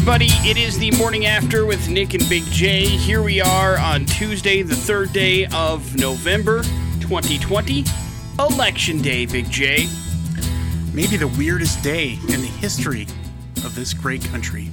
[0.00, 0.28] everybody.
[0.48, 2.86] It is the morning after with Nick and Big J.
[2.86, 6.62] Here we are on Tuesday, the third day of November
[7.00, 7.84] 2020,
[8.38, 9.86] Election Day, Big J.
[10.94, 13.02] Maybe the weirdest day in the history
[13.58, 14.70] of this great country.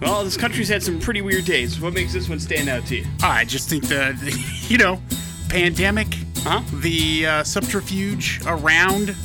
[0.00, 1.80] Well, this country's had some pretty weird days.
[1.80, 3.06] What makes this one stand out to you?
[3.20, 4.14] I just think that,
[4.70, 5.02] you know,
[5.48, 6.06] pandemic,
[6.44, 6.62] Huh?
[6.74, 9.16] the uh, subterfuge around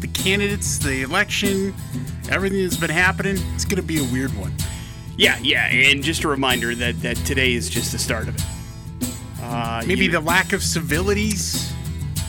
[0.00, 1.72] the candidates, the election,
[2.32, 4.52] everything that's been happening, it's going to be a weird one.
[5.16, 8.42] Yeah, yeah, and just a reminder that, that today is just the start of it.
[9.42, 11.72] Uh, Maybe you- the lack of civilities.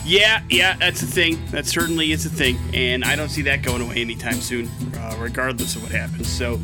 [0.04, 1.42] Yeah, yeah, that's a thing.
[1.50, 4.68] That certainly is a thing, and I don't see that going away anytime soon,
[4.98, 6.28] uh, regardless of what happens.
[6.28, 6.60] So,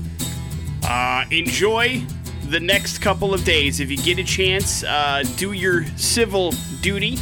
[0.84, 2.02] uh, enjoy
[2.50, 3.80] the next couple of days.
[3.80, 6.52] If you get a chance, uh, do your civil
[6.82, 7.18] duty.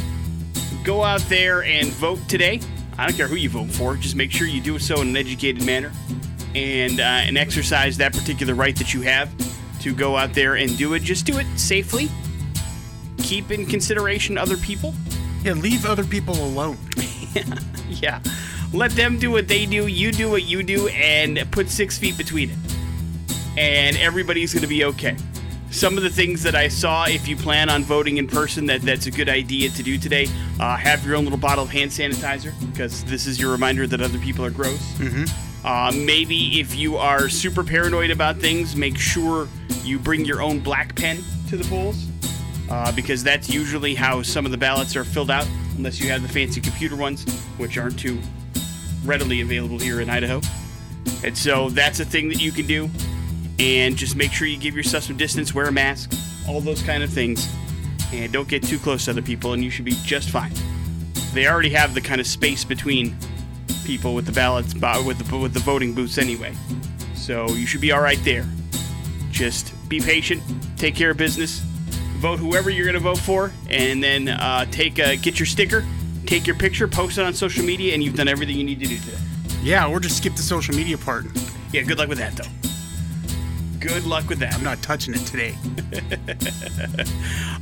[0.83, 2.59] Go out there and vote today.
[2.99, 3.95] I don't care who you vote for.
[3.95, 5.91] Just make sure you do so in an educated manner,
[6.53, 9.29] and uh, and exercise that particular right that you have
[9.81, 11.01] to go out there and do it.
[11.01, 12.09] Just do it safely.
[13.19, 14.93] Keep in consideration other people.
[15.43, 16.77] Yeah, leave other people alone.
[17.89, 18.21] Yeah.
[18.71, 22.17] Let them do what they do, you do what you do, and put six feet
[22.17, 22.57] between it.
[23.57, 25.17] And everybody's going to be okay.
[25.71, 28.81] Some of the things that I saw, if you plan on voting in person, that
[28.81, 30.27] that's a good idea to do today.
[30.59, 34.01] Uh, have your own little bottle of hand sanitizer, because this is your reminder that
[34.01, 34.81] other people are gross.
[34.93, 35.65] Mm-hmm.
[35.65, 39.47] Uh, maybe if you are super paranoid about things, make sure
[39.83, 42.07] you bring your own black pen to the polls
[42.69, 45.47] uh, because that's usually how some of the ballots are filled out,
[45.77, 47.25] unless you have the fancy computer ones,
[47.57, 48.19] which aren't too
[49.03, 50.41] readily available here in Idaho.
[51.23, 52.89] And so that's a thing that you can do.
[53.59, 56.13] And just make sure you give yourself some distance, wear a mask,
[56.47, 57.47] all those kind of things.
[58.13, 60.53] And don't get too close to other people, and you should be just fine.
[61.33, 63.15] They already have the kind of space between
[63.85, 66.53] people with the ballots, with the, with the voting booths anyway.
[67.15, 68.45] So you should be all right there.
[69.29, 70.41] Just be patient,
[70.77, 71.59] take care of business,
[72.17, 75.85] vote whoever you're going to vote for, and then uh, take a, get your sticker,
[76.25, 78.87] take your picture, post it on social media, and you've done everything you need to
[78.87, 79.17] do today.
[79.61, 81.25] Yeah, or just skip the social media part.
[81.71, 82.68] Yeah, good luck with that, though.
[83.79, 84.53] Good luck with that.
[84.53, 85.55] I'm not touching it today.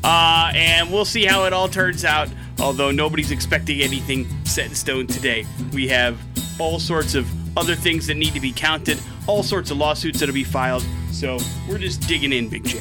[0.03, 2.29] Uh, and we'll see how it all turns out.
[2.59, 6.17] Although nobody's expecting anything set in stone today, we have
[6.59, 7.27] all sorts of
[7.57, 10.85] other things that need to be counted, all sorts of lawsuits that'll be filed.
[11.11, 12.79] So we're just digging in, Big J.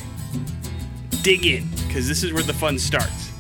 [1.22, 3.32] Dig in, because this is where the fun starts.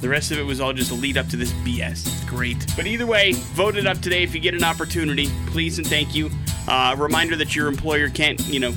[0.00, 2.26] The rest of it was all just a lead up to this BS.
[2.28, 2.66] Great.
[2.76, 5.30] But either way, vote it up today if you get an opportunity.
[5.46, 6.30] Please and thank you.
[6.68, 8.74] Uh, reminder that your employer can't, you know,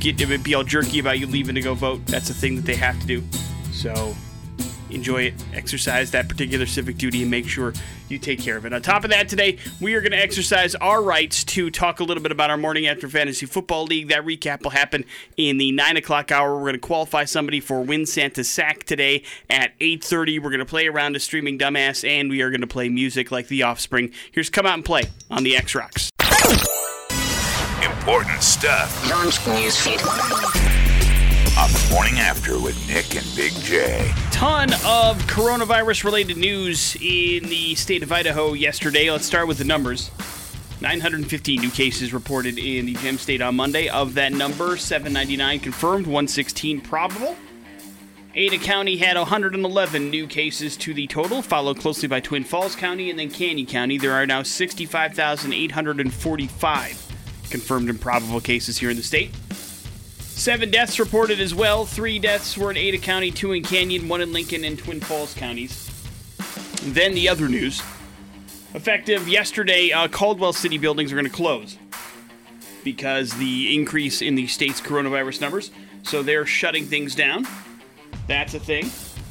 [0.00, 2.04] get be all jerky about you leaving to go vote.
[2.06, 3.22] That's a thing that they have to do.
[3.72, 4.14] So
[4.90, 7.74] enjoy it, exercise that particular civic duty, and make sure
[8.08, 8.72] you take care of it.
[8.72, 12.04] On top of that, today we are going to exercise our rights to talk a
[12.04, 14.08] little bit about our morning after fantasy football league.
[14.08, 15.04] That recap will happen
[15.36, 16.54] in the nine o'clock hour.
[16.54, 20.38] We're going to qualify somebody for Win Santa Sack today at eight thirty.
[20.38, 23.30] We're going to play around a streaming dumbass, and we are going to play music
[23.30, 24.12] like The Offspring.
[24.32, 26.10] Here's come out and play on the X Rocks.
[28.08, 30.00] Important stuff Launch newsfeed.
[31.58, 34.10] on the morning after with Nick and Big J.
[34.30, 39.10] ton of coronavirus related news in the state of Idaho yesterday.
[39.10, 40.10] Let's start with the numbers.
[40.80, 43.88] 915 new cases reported in the Gem State on Monday.
[43.88, 47.36] Of that number, 799 confirmed, 116 probable.
[48.34, 53.10] Ada County had 111 new cases to the total, followed closely by Twin Falls County
[53.10, 53.98] and then Canyon County.
[53.98, 57.07] There are now 65,845
[57.48, 59.34] confirmed and probable cases here in the state.
[60.18, 61.84] Seven deaths reported as well.
[61.84, 65.34] Three deaths were in Ada County, two in Canyon, one in Lincoln and Twin Falls
[65.34, 65.90] counties.
[66.82, 67.82] Then the other news.
[68.74, 71.76] Effective yesterday, uh, Caldwell City buildings are going to close
[72.84, 75.70] because the increase in the state's coronavirus numbers.
[76.04, 77.46] So they're shutting things down.
[78.28, 78.84] That's a thing.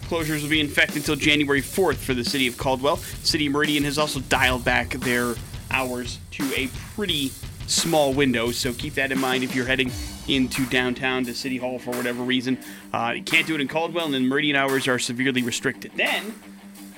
[0.09, 2.97] Closures will be in effect until January 4th for the city of Caldwell.
[2.97, 5.35] City Meridian has also dialed back their
[5.71, 7.31] hours to a pretty
[7.67, 9.91] small window, so keep that in mind if you're heading
[10.27, 12.57] into downtown to City Hall for whatever reason.
[12.93, 15.91] Uh, you can't do it in Caldwell, and then Meridian hours are severely restricted.
[15.95, 16.33] Then,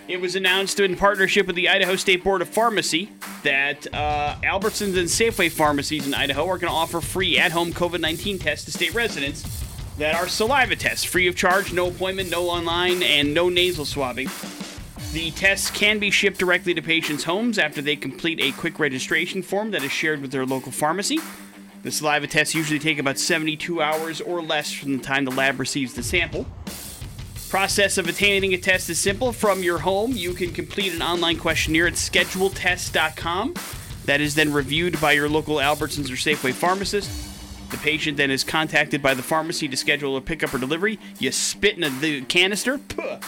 [0.07, 3.11] it was announced in partnership with the Idaho State Board of Pharmacy
[3.43, 7.71] that uh, Albertsons and Safeway pharmacies in Idaho are going to offer free at home
[7.71, 9.63] COVID 19 tests to state residents
[9.99, 14.29] that are saliva tests, free of charge, no appointment, no online, and no nasal swabbing.
[15.11, 19.41] The tests can be shipped directly to patients' homes after they complete a quick registration
[19.41, 21.17] form that is shared with their local pharmacy.
[21.81, 25.59] The saliva tests usually take about 72 hours or less from the time the lab
[25.59, 26.45] receives the sample.
[27.49, 29.33] Process of obtaining a test is simple.
[29.33, 33.55] From your home, you can complete an online questionnaire at scheduletest.com.
[34.05, 37.09] That is then reviewed by your local Albertsons or Safeway pharmacist.
[37.71, 40.99] The patient then is contacted by the pharmacy to schedule a pickup or delivery.
[41.17, 43.19] You spit in a, the canister, puh,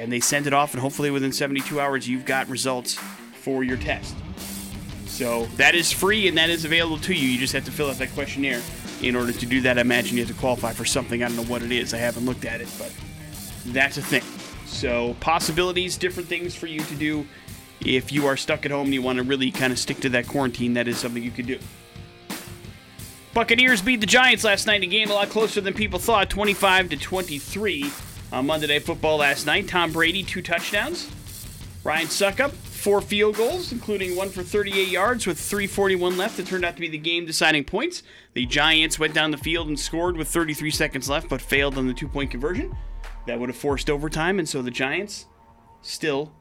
[0.00, 2.94] and they send it off, and hopefully within 72 hours, you've got results
[3.34, 4.16] for your test.
[5.06, 7.28] So that is free and that is available to you.
[7.28, 8.62] You just have to fill out that questionnaire.
[9.02, 11.22] In order to do that, I imagine you have to qualify for something.
[11.22, 11.92] I don't know what it is.
[11.92, 12.92] I haven't looked at it, but
[13.66, 14.22] that's a thing.
[14.66, 17.26] So, possibilities, different things for you to do.
[17.84, 20.08] If you are stuck at home and you want to really kind of stick to
[20.10, 21.58] that quarantine, that is something you could do.
[23.32, 26.30] Buccaneers beat the Giants last night in a game a lot closer than people thought,
[26.30, 27.90] 25 to 23
[28.32, 29.68] on Monday Night Football last night.
[29.68, 31.10] Tom Brady, two touchdowns.
[31.82, 36.38] Ryan Succop, four field goals, including one for 38 yards with 3:41 left.
[36.38, 38.02] It turned out to be the game-deciding points.
[38.34, 41.86] The Giants went down the field and scored with 33 seconds left, but failed on
[41.86, 42.76] the two-point conversion.
[43.26, 45.26] That would have forced overtime, and so the Giants
[45.82, 46.32] still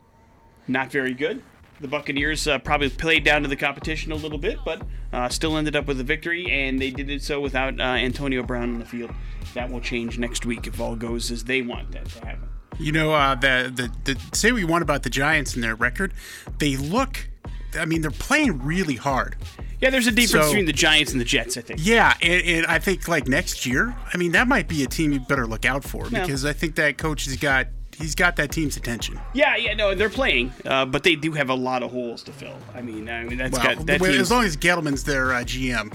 [0.67, 1.41] not very good.
[1.81, 4.81] The Buccaneers uh, probably played down to the competition a little bit, but
[5.13, 8.43] uh, still ended up with a victory, and they did it so without uh, Antonio
[8.43, 9.11] Brown on the field.
[9.53, 12.49] That will change next week if all goes as they want that to happen.
[12.77, 13.71] You know, uh, the,
[14.05, 16.13] the the say what you want about the Giants and their record,
[16.59, 17.29] they look.
[17.77, 19.35] I mean, they're playing really hard.
[19.79, 21.79] Yeah, there's a difference So- between the Giants and the Jets, I think.
[21.83, 25.11] Yeah, and, and I think like next year, I mean, that might be a team
[25.13, 26.21] you better look out for Yeah.
[26.21, 27.67] because I think that coach has got
[27.99, 29.19] he's got that team's attention.
[29.33, 32.31] Yeah, yeah, no, they're playing, uh, but they do have a lot of holes to
[32.31, 32.57] fill.
[32.73, 35.93] I mean, I mean that's Well, got that as long as Gettleman's their uh, GM,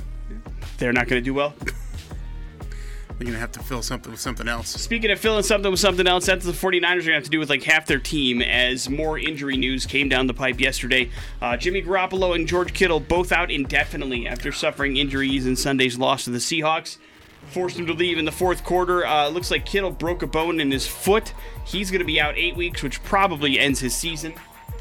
[0.79, 1.55] they're not going to do well.
[3.19, 4.71] they're gonna have to fill something with something else.
[4.71, 7.31] Speaking of filling something with something else, that's the 49ers are going to have to
[7.31, 11.11] do with like half their team as more injury news came down the pipe yesterday.
[11.41, 16.25] Uh, Jimmy Garoppolo and George Kittle both out indefinitely after suffering injuries in Sunday's loss
[16.25, 16.99] to the Seahawks.
[17.51, 19.07] Forced him to leave in the fourth quarter.
[19.07, 21.33] Uh, looks like Kittle broke a bone in his foot.
[21.65, 24.35] He's going to be out eight weeks, which probably ends his season.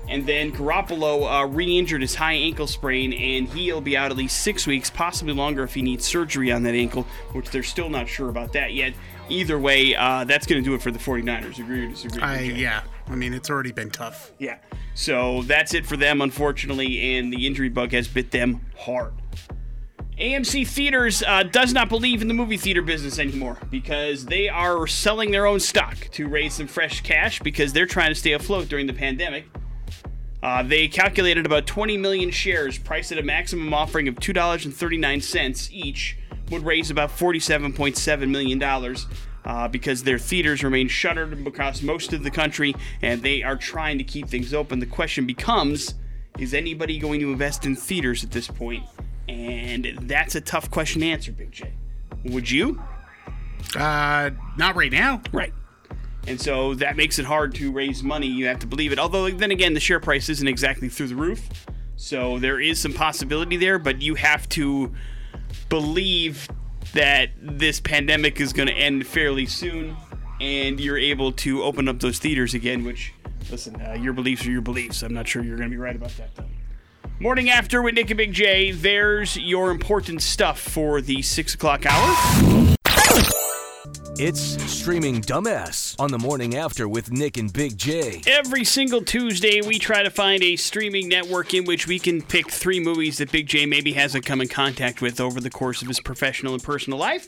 [0.09, 4.41] And then Garoppolo uh, re-injured his high ankle sprain, and he'll be out at least
[4.41, 8.09] six weeks, possibly longer if he needs surgery on that ankle, which they're still not
[8.09, 8.93] sure about that yet.
[9.29, 11.57] Either way, uh, that's going to do it for the 49ers.
[11.59, 12.21] Agree or disagree?
[12.21, 14.33] I yeah, I mean it's already been tough.
[14.39, 14.57] Yeah.
[14.93, 19.13] So that's it for them, unfortunately, and the injury bug has bit them hard.
[20.19, 24.85] AMC Theaters uh, does not believe in the movie theater business anymore because they are
[24.85, 28.69] selling their own stock to raise some fresh cash because they're trying to stay afloat
[28.69, 29.45] during the pandemic.
[30.43, 36.17] Uh, they calculated about 20 million shares, priced at a maximum offering of $2.39 each,
[36.51, 38.61] would raise about $47.7 million
[39.45, 43.97] uh, because their theaters remain shuttered across most of the country and they are trying
[43.97, 44.77] to keep things open.
[44.79, 45.95] The question becomes
[46.37, 48.83] is anybody going to invest in theaters at this point?
[49.27, 51.73] And that's a tough question to answer, Big J.
[52.25, 52.81] Would you?
[53.75, 55.21] Uh, not right now.
[55.31, 55.53] Right.
[56.27, 58.27] And so that makes it hard to raise money.
[58.27, 58.99] You have to believe it.
[58.99, 61.65] Although, then again, the share price isn't exactly through the roof.
[61.95, 64.93] So there is some possibility there, but you have to
[65.69, 66.47] believe
[66.93, 69.95] that this pandemic is going to end fairly soon
[70.39, 73.13] and you're able to open up those theaters again, which,
[73.49, 75.01] listen, uh, your beliefs are your beliefs.
[75.01, 76.45] I'm not sure you're going to be right about that, though.
[77.23, 78.71] Morning after with Nick and Big J.
[78.71, 82.75] There's your important stuff for the six o'clock hour.
[84.19, 88.21] It's streaming dumbass on the morning after with Nick and Big J.
[88.27, 92.51] Every single Tuesday, we try to find a streaming network in which we can pick
[92.51, 95.87] three movies that Big J maybe hasn't come in contact with over the course of
[95.87, 97.27] his professional and personal life.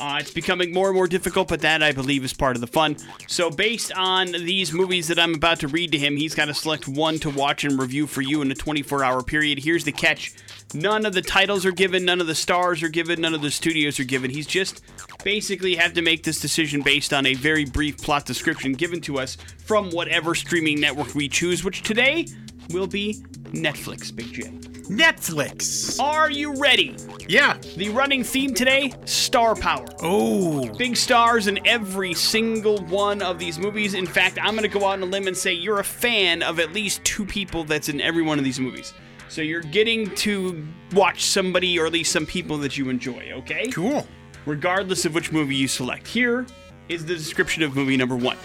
[0.00, 2.66] Uh, it's becoming more and more difficult, but that I believe is part of the
[2.68, 2.96] fun.
[3.28, 6.54] So, based on these movies that I'm about to read to him, he's got to
[6.54, 9.58] select one to watch and review for you in a 24 hour period.
[9.58, 10.32] Here's the catch
[10.72, 13.50] none of the titles are given, none of the stars are given, none of the
[13.50, 14.30] studios are given.
[14.30, 14.82] He's just
[15.24, 19.18] basically have to make this decision based on a very brief plot description given to
[19.18, 22.26] us from whatever streaming network we choose, which today
[22.70, 23.14] will be
[23.52, 24.42] Netflix, Big J.
[24.84, 25.98] Netflix.
[25.98, 26.94] Are you ready?
[27.26, 27.56] Yeah.
[27.76, 29.86] The running theme today star power.
[30.02, 33.94] Oh, Big stars in every single one of these movies.
[33.94, 36.42] In fact, I'm going to go out on a limb and say you're a fan
[36.42, 38.92] of at least two people that's in every one of these movies.
[39.30, 43.70] So you're getting to watch somebody or at least some people that you enjoy, okay?
[43.70, 44.06] cool.
[44.46, 46.06] Regardless of which movie you select.
[46.06, 46.46] Here
[46.88, 48.36] is the description of movie number one.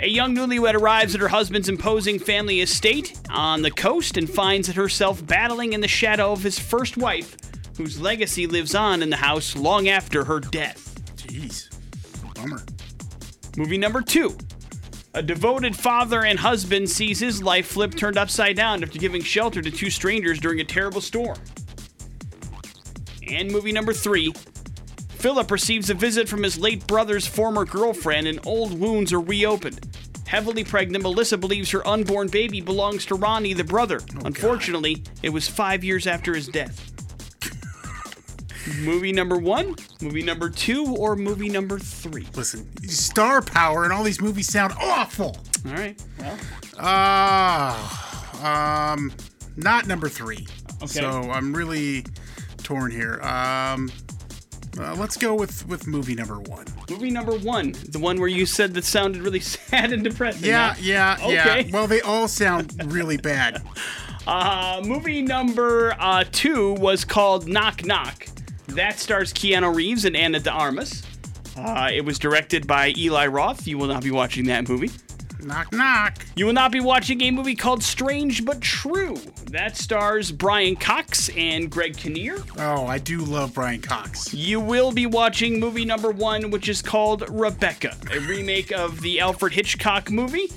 [0.00, 4.68] A young newlywed arrives at her husband's imposing family estate on the coast and finds
[4.68, 7.36] herself battling in the shadow of his first wife,
[7.76, 10.94] whose legacy lives on in the house long after her death.
[11.16, 11.68] Jeez.
[12.34, 12.62] Bummer.
[13.58, 14.36] Movie number two.
[15.12, 19.60] A devoted father and husband sees his life flip turned upside down after giving shelter
[19.60, 21.36] to two strangers during a terrible storm.
[23.28, 24.32] And movie number three.
[25.20, 29.86] Philip receives a visit from his late brother's former girlfriend, and old wounds are reopened.
[30.26, 34.00] Heavily pregnant, Melissa believes her unborn baby belongs to Ronnie, the brother.
[34.24, 36.86] Unfortunately, it was five years after his death.
[38.78, 42.26] movie number one, movie number two, or movie number three?
[42.34, 45.36] Listen, star power and all these movies sound awful.
[45.66, 46.02] All right.
[46.18, 46.38] Well,
[46.78, 49.12] Ah, um,
[49.56, 50.46] not number three.
[50.76, 50.86] Okay.
[50.86, 52.06] So I'm really
[52.62, 53.20] torn here.
[53.20, 53.90] Um,
[54.78, 56.64] uh, let's go with with movie number one.
[56.88, 60.44] movie number one, the one where you said that sounded really sad and depressing.
[60.48, 60.80] Yeah, huh?
[60.80, 61.32] yeah, Okay.
[61.66, 61.70] yeah.
[61.72, 63.62] Well, they all sound really bad.
[64.26, 68.26] Uh, movie number uh, two was called Knock Knock.
[68.68, 71.02] That stars Keanu Reeves and Ana de Armas.
[71.56, 73.66] Uh, it was directed by Eli Roth.
[73.66, 74.90] You will not be watching that movie.
[75.42, 76.24] Knock, knock.
[76.36, 79.16] You will not be watching a movie called Strange But True.
[79.50, 82.38] That stars Brian Cox and Greg Kinnear.
[82.58, 84.32] Oh, I do love Brian Cox.
[84.34, 89.20] You will be watching movie number one, which is called Rebecca, a remake of the
[89.20, 90.48] Alfred Hitchcock movie,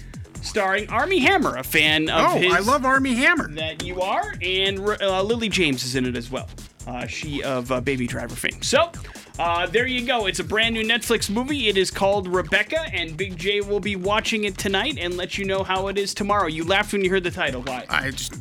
[0.42, 3.50] starring Armie Hammer, a fan of Oh, his I love Armie Hammer.
[3.54, 6.50] that you are, and uh, Lily James is in it as well.
[6.86, 8.62] Uh, she of uh, Baby Driver fame.
[8.62, 8.92] So.
[9.40, 10.28] Uh, there you go.
[10.28, 11.68] It's a brand new Netflix movie.
[11.68, 15.46] It is called Rebecca, and Big J will be watching it tonight and let you
[15.46, 16.48] know how it is tomorrow.
[16.48, 17.64] You laughed when you heard the title.
[17.64, 17.86] Why?
[17.90, 18.36] I just,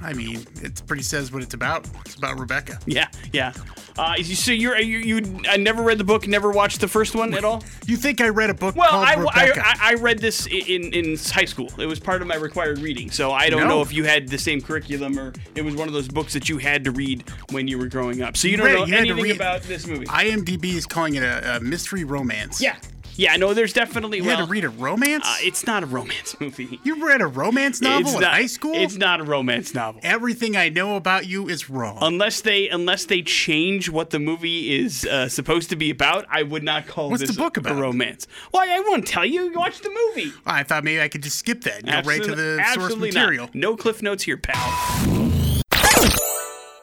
[0.00, 1.86] I mean, it pretty says what it's about.
[2.06, 2.78] It's about Rebecca.
[2.86, 3.52] Yeah, yeah.
[3.98, 7.34] Uh, so you're you, you I never read the book, never watched the first one
[7.34, 7.64] at all.
[7.86, 9.62] You think I read a book Well, called I, I, Rebecca?
[9.66, 11.68] I, I read this in, in high school.
[11.78, 13.10] It was part of my required reading.
[13.10, 13.68] So I don't No.
[13.68, 16.48] know if you had the same curriculum or it was one of those books that
[16.48, 18.36] you had to read when you were growing up.
[18.36, 20.06] So you don't read- know you anything about this movie.
[20.06, 22.60] IMDb is calling it a, a mystery romance.
[22.60, 22.76] yeah,
[23.18, 23.36] yeah.
[23.36, 23.52] no.
[23.52, 25.24] There's definitely You well, had to read a romance?
[25.26, 26.80] uh, it's not a romance movie.
[26.84, 28.72] you read a romance novel it's in not, high school?
[28.74, 30.00] It's not a romance novel.
[30.04, 31.98] Everything I know about you is wrong.
[32.00, 36.42] Unless they unless they change what the movie is uh, supposed to be about, I
[36.44, 37.76] would not call What's this the book a about?
[37.76, 38.26] romance.
[38.52, 39.50] Well, I won't tell you.
[39.50, 40.32] You Watch the movie.
[40.46, 43.10] I thought maybe I could just skip that and go right to the source absolutely
[43.10, 43.46] material.
[43.46, 43.54] Not.
[43.56, 44.54] No cliff notes here, pal.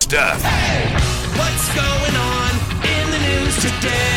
[0.02, 0.44] Stuff
[1.38, 2.52] What's going on
[2.86, 4.15] in the news today?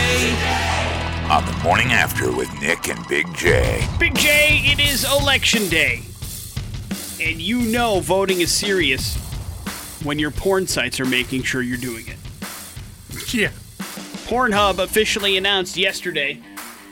[1.31, 3.87] On the morning after with Nick and Big J.
[3.99, 6.01] Big J, it is election day.
[7.21, 9.17] And you know voting is serious
[10.03, 12.17] when your porn sites are making sure you're doing it.
[13.35, 13.51] Yeah.
[14.27, 16.41] Pornhub officially announced yesterday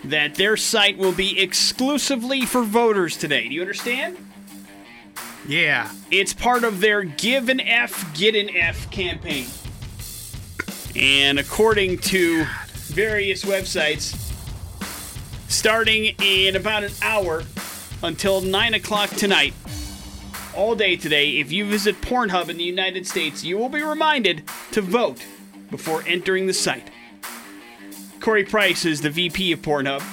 [0.04, 3.48] that their site will be exclusively for voters today.
[3.48, 4.18] Do you understand?
[5.48, 5.90] Yeah.
[6.10, 9.46] It's part of their Give an F, Get an F campaign.
[10.94, 12.44] And according to
[12.88, 14.25] various websites,
[15.66, 17.42] starting in about an hour
[18.04, 19.52] until 9 o'clock tonight,
[20.54, 24.44] all day today, if you visit Pornhub in the United States, you will be reminded
[24.70, 25.26] to vote
[25.72, 26.88] before entering the site.
[28.20, 30.04] Corey Price is the VP of Pornhub,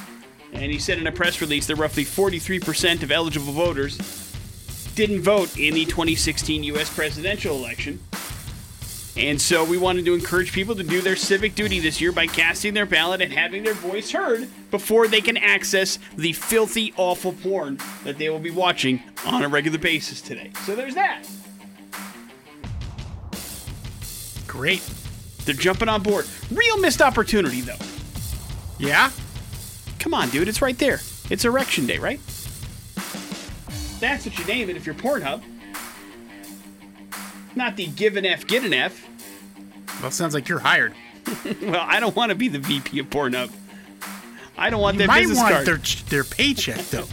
[0.54, 4.00] and he said in a press release that roughly 43% of eligible voters
[4.96, 6.92] didn't vote in the 2016 U.S.
[6.92, 8.00] presidential election.
[9.16, 12.26] And so we wanted to encourage people to do their civic duty this year by
[12.26, 17.34] casting their ballot and having their voice heard before they can access the filthy, awful
[17.34, 20.52] porn that they will be watching on a regular basis today.
[20.66, 21.24] So there's that.
[24.48, 24.84] Great.
[25.46, 26.26] They're jumping on board.
[26.52, 27.78] Real missed opportunity, though.
[28.80, 29.12] Yeah?
[30.00, 31.00] Come on, dude, it's right there.
[31.30, 32.20] It's Erection Day, right?
[34.00, 35.44] That's what you name it if you're Pornhub.
[37.56, 39.08] Not the give an F, get an F.
[40.02, 40.94] Well, sounds like you're hired.
[41.62, 43.50] Well, I don't want to be the VP of Pornhub.
[44.58, 45.66] I don't want You that might business want card.
[45.66, 45.78] their
[46.10, 47.06] their paycheck though.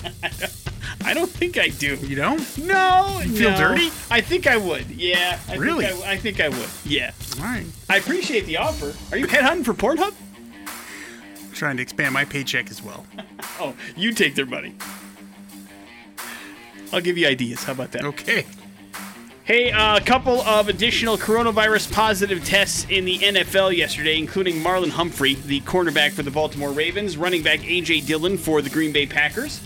[1.04, 1.94] I don't think I do.
[1.97, 2.59] You don't?
[2.59, 3.56] No, You feel no.
[3.59, 3.87] dirty?
[4.11, 4.90] I think I would.
[4.90, 5.38] Yeah.
[5.49, 5.87] I Really?
[5.87, 6.68] Think I, I think I would.
[6.85, 7.12] Yeah.
[7.38, 7.64] All right.
[7.88, 8.92] I appreciate the offer.
[9.12, 10.12] Are you headhunting for Pornhub?
[11.54, 13.06] Trying to expand my paycheck as well.
[13.62, 14.75] Oh, you take their money.
[16.92, 17.62] I'll give you ideas.
[17.64, 18.04] How about that?
[18.04, 18.47] Okay.
[19.44, 24.90] Hey, uh, a couple of additional coronavirus positive tests in the NFL yesterday, including Marlon
[24.90, 28.02] Humphrey, the cornerback for the Baltimore Ravens, running back A.J.
[28.02, 29.61] Dillon for the Green Bay Packers,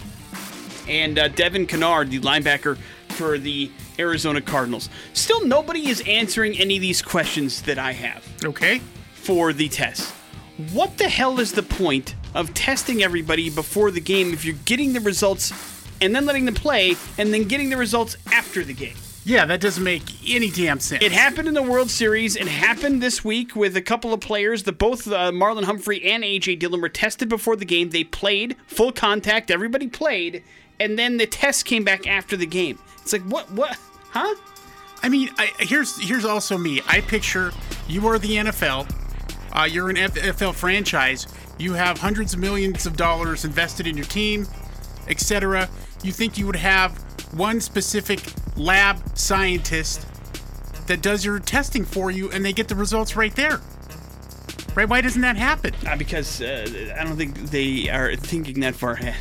[0.89, 2.79] and uh, Devin Kennard, the linebacker
[3.11, 4.89] for the Arizona Cardinals.
[5.13, 8.79] Still, nobody is answering any of these questions that I have Okay.
[9.13, 10.11] for the test.
[10.73, 14.93] What the hell is the point of testing everybody before the game if you're getting
[14.95, 15.53] the results
[16.01, 18.95] and then letting them play and then getting the results after the game?
[19.27, 21.03] Yeah, that doesn't make any damn sense.
[21.03, 22.37] It happened in the World Series.
[22.37, 26.23] It happened this week with a couple of players that both uh, Marlon Humphrey and
[26.23, 27.89] AJ Dillon were tested before the game.
[27.91, 29.51] They played full contact.
[29.51, 30.43] Everybody played,
[30.79, 32.79] and then the test came back after the game.
[33.01, 33.51] It's like what?
[33.53, 33.79] What?
[34.11, 34.35] Huh?
[35.03, 36.83] I mean, I, here's here's also me.
[36.87, 37.53] I picture
[37.89, 38.91] you are the NFL.
[39.53, 41.27] Uh, you're an NFL franchise.
[41.59, 44.47] You have hundreds of millions of dollars invested in your team.
[45.09, 45.69] etc.,
[46.03, 46.97] you think you would have
[47.35, 48.21] one specific
[48.57, 50.07] lab scientist
[50.87, 53.61] that does your testing for you and they get the results right there.
[54.75, 54.89] Right?
[54.89, 55.73] Why doesn't that happen?
[55.87, 59.17] Uh, because uh, I don't think they are thinking that far ahead.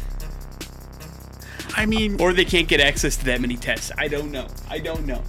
[1.76, 3.92] I mean, or they can't get access to that many tests.
[3.98, 4.48] I don't know.
[4.70, 5.22] I don't know.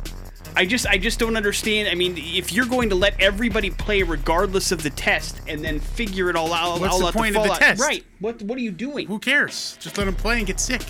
[0.57, 1.89] I just I just don't understand.
[1.89, 5.81] I mean, if you're going to let everybody play regardless of the test and then
[5.81, 7.81] figure it all out, What's all the out point of the test?
[7.81, 8.05] right?
[8.21, 9.07] What what are you doing?
[9.07, 9.77] who cares?
[9.81, 10.83] Just let them play and get sick.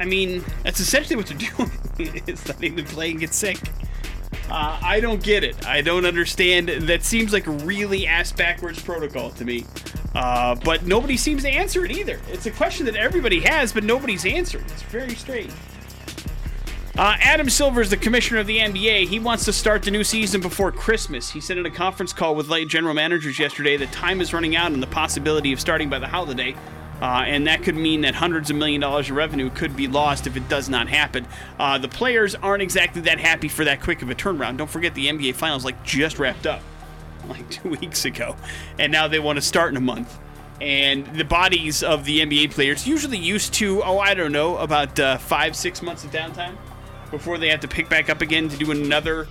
[0.00, 1.70] I mean, that's essentially what they're doing.
[1.98, 3.58] Is letting them play and get sick.
[4.50, 5.66] Uh, I don't get it.
[5.66, 6.68] I don't understand.
[6.68, 9.64] That seems like really ass backwards protocol to me.
[10.14, 12.20] Uh, but nobody seems to answer it either.
[12.28, 14.62] It's a question that everybody has, but nobody's answered.
[14.62, 15.52] It's very strange.
[16.96, 19.08] Uh, Adam Silver is the commissioner of the NBA.
[19.08, 21.28] He wants to start the new season before Christmas.
[21.28, 24.54] He said in a conference call with light general managers yesterday that time is running
[24.54, 26.54] out and the possibility of starting by the holiday.
[27.00, 30.26] Uh, and that could mean that hundreds of million dollars of revenue could be lost
[30.26, 31.26] if it does not happen.
[31.58, 34.56] Uh, the players aren't exactly that happy for that quick of a turnaround.
[34.56, 36.62] Don't forget the NBA Finals like just wrapped up
[37.28, 38.36] like two weeks ago,
[38.78, 40.18] and now they want to start in a month.
[40.60, 44.98] And the bodies of the NBA players usually used to, oh, I don't know, about
[45.00, 46.56] uh, five, six months of downtime
[47.10, 49.26] before they have to pick back up again to do another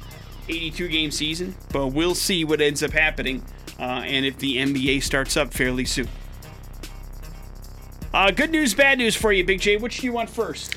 [0.50, 1.56] 82 game season.
[1.72, 3.44] But we'll see what ends up happening
[3.80, 6.10] uh, and if the NBA starts up fairly soon.
[8.14, 9.78] Uh, good news, bad news for you, Big J.
[9.78, 10.76] Which do you want first?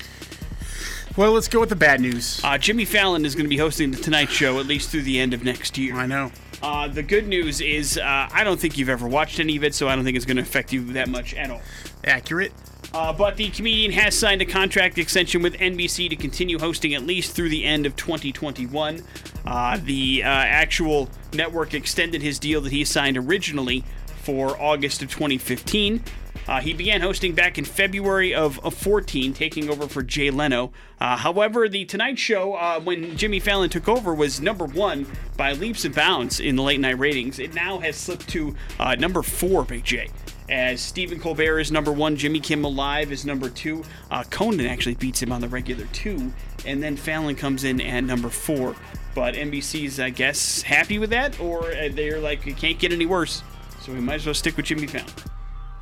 [1.15, 2.41] Well, let's go with the bad news.
[2.43, 5.19] Uh, Jimmy Fallon is going to be hosting the Tonight Show at least through the
[5.19, 5.95] end of next year.
[5.95, 6.31] I know.
[6.63, 9.75] Uh, the good news is uh, I don't think you've ever watched any of it,
[9.75, 11.61] so I don't think it's going to affect you that much at all.
[12.05, 12.53] Accurate.
[12.91, 17.03] Uh, but the comedian has signed a contract extension with NBC to continue hosting at
[17.03, 19.03] least through the end of 2021.
[19.45, 23.83] Uh, the uh, actual network extended his deal that he signed originally
[24.27, 26.03] for August of 2015.
[26.49, 30.73] Uh, he began hosting back in February of, of 14, taking over for Jay Leno.
[30.99, 35.07] Uh, however, The Tonight Show, uh, when Jimmy Fallon took over, was number one
[35.37, 37.39] by leaps and bounds in the late night ratings.
[37.39, 40.09] It now has slipped to uh, number four, Big J
[40.49, 43.83] as Stephen Colbert is number one, Jimmy Kimmel Live is number two.
[44.09, 46.31] Uh, Conan actually beats him on the regular two,
[46.65, 48.75] and then Fallon comes in at number four.
[49.13, 53.05] But NBC's, I guess, happy with that, or uh, they're like, it can't get any
[53.05, 53.43] worse,
[53.87, 55.07] so we might as well stick with Jimmy Fallon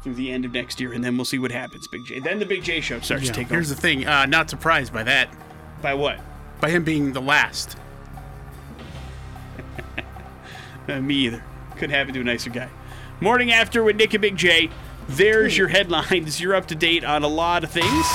[0.03, 2.19] through the end of next year, and then we'll see what happens, Big J.
[2.19, 3.75] Then the Big J show starts Yeah, to take here's over.
[3.75, 4.05] the thing.
[4.05, 5.27] Uh, not surprised by that.
[5.81, 6.19] By what?
[6.61, 7.77] By him being the last.
[10.87, 11.43] Uh, me either.
[11.77, 12.69] Couldn't happen to a nicer guy.
[13.19, 14.69] Morning after with Nick and Big J.
[15.09, 16.39] There's your headlines.
[16.39, 18.05] You're up to date on a lot of things.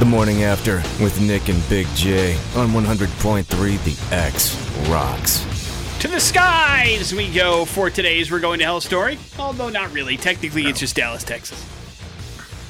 [0.00, 3.46] The morning after with Nick and Big J on 100.3
[3.84, 4.56] The X
[4.88, 5.55] Rocks.
[6.00, 9.18] To the skies we go for today's We're Going to Hell story.
[9.38, 10.16] Although not really.
[10.16, 11.64] Technically, it's just Dallas, Texas.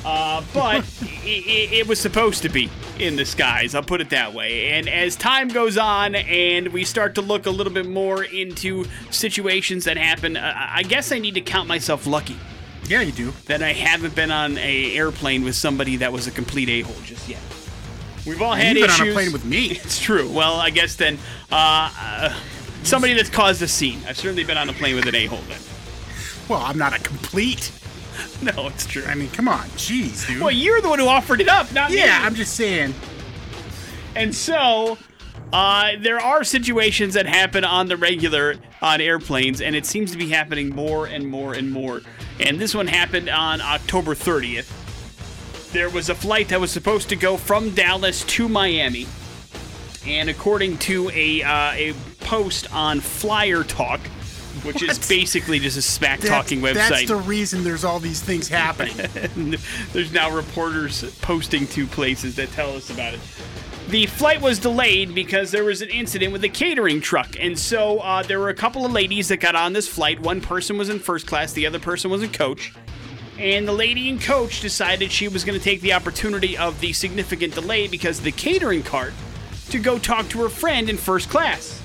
[0.04, 3.74] Uh, but it, it was supposed to be in the skies.
[3.74, 4.70] I'll put it that way.
[4.70, 8.86] And as time goes on and we start to look a little bit more into
[9.10, 12.36] situations that happen, uh, I guess I need to count myself lucky
[12.86, 13.32] Yeah, you do.
[13.46, 17.28] that I haven't been on a airplane with somebody that was a complete a-hole just
[17.28, 17.40] yet.
[18.24, 19.70] We've all had You've been on a plane with me.
[19.84, 20.30] It's true.
[20.30, 21.18] Well, I guess then,
[21.50, 22.36] uh, uh,
[22.86, 24.00] somebody that's caused a scene.
[24.08, 25.60] I've certainly been on a plane with an a-hole then.
[26.48, 27.72] Well, I'm not a complete.
[28.42, 29.02] No, it's true.
[29.06, 29.66] I mean, come on.
[29.70, 30.40] Jeez, dude.
[30.42, 31.98] Well, you're the one who offered it up, not me.
[31.98, 32.94] yeah, I'm just saying.
[34.14, 34.98] And so,
[35.54, 40.18] uh, there are situations that happen on the regular on airplanes, and it seems to
[40.18, 42.02] be happening more and more and more.
[42.38, 44.70] And this one happened on October 30th.
[45.72, 49.06] There was a flight that was supposed to go from Dallas to Miami,
[50.06, 51.94] and according to a uh, a
[52.26, 54.00] post on Flyer Talk,
[54.64, 56.74] which is basically just a smack talking website.
[56.74, 58.96] that's the reason there's all these things happening.
[59.92, 63.20] There's now reporters posting to places that tell us about it.
[63.88, 67.36] The flight was delayed because there was an incident with a catering truck.
[67.38, 70.18] And so uh, there were a couple of ladies that got on this flight.
[70.18, 72.74] One person was in first class, the other person was in coach.
[73.38, 76.92] And the lady in coach decided she was going to take the opportunity of the
[76.92, 79.14] significant delay because the catering cart
[79.68, 81.80] to go talk to her friend in first class.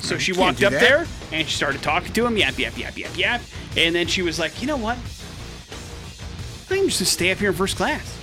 [0.00, 0.80] So she walked up that.
[0.80, 3.40] there and she started talking to him, yap, yap, yap, yap, yap.
[3.76, 4.96] And then she was like, you know what?
[6.70, 8.14] I can just gonna stay up here in first class.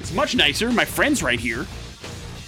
[0.00, 0.70] It's much nicer.
[0.70, 1.66] My friend's right here.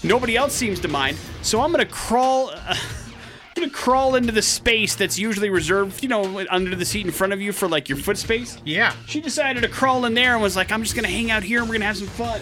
[0.04, 1.16] Nobody else seems to mind.
[1.42, 2.50] So I'm gonna crawl.
[2.50, 2.76] Uh,
[3.56, 7.10] I'm gonna crawl into the space that's usually reserved, you know, under the seat in
[7.10, 8.56] front of you for like your foot space.
[8.64, 8.94] yeah.
[9.06, 11.58] She decided to crawl in there and was like, I'm just gonna hang out here
[11.60, 12.40] and we're gonna have some fun.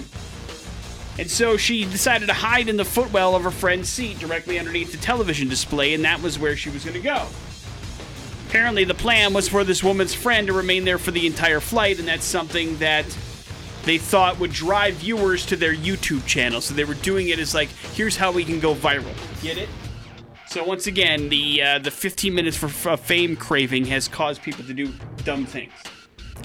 [1.19, 4.93] And so she decided to hide in the footwell of her friend's seat directly underneath
[4.93, 7.27] the television display, and that was where she was gonna go.
[8.49, 11.99] Apparently, the plan was for this woman's friend to remain there for the entire flight,
[11.99, 13.05] and that's something that
[13.85, 16.61] they thought would drive viewers to their YouTube channel.
[16.61, 19.15] So they were doing it as like, here's how we can go viral.
[19.43, 19.69] Get it?
[20.49, 24.65] So once again, the uh, the 15 minutes for f- fame craving has caused people
[24.65, 24.93] to do
[25.25, 25.73] dumb things.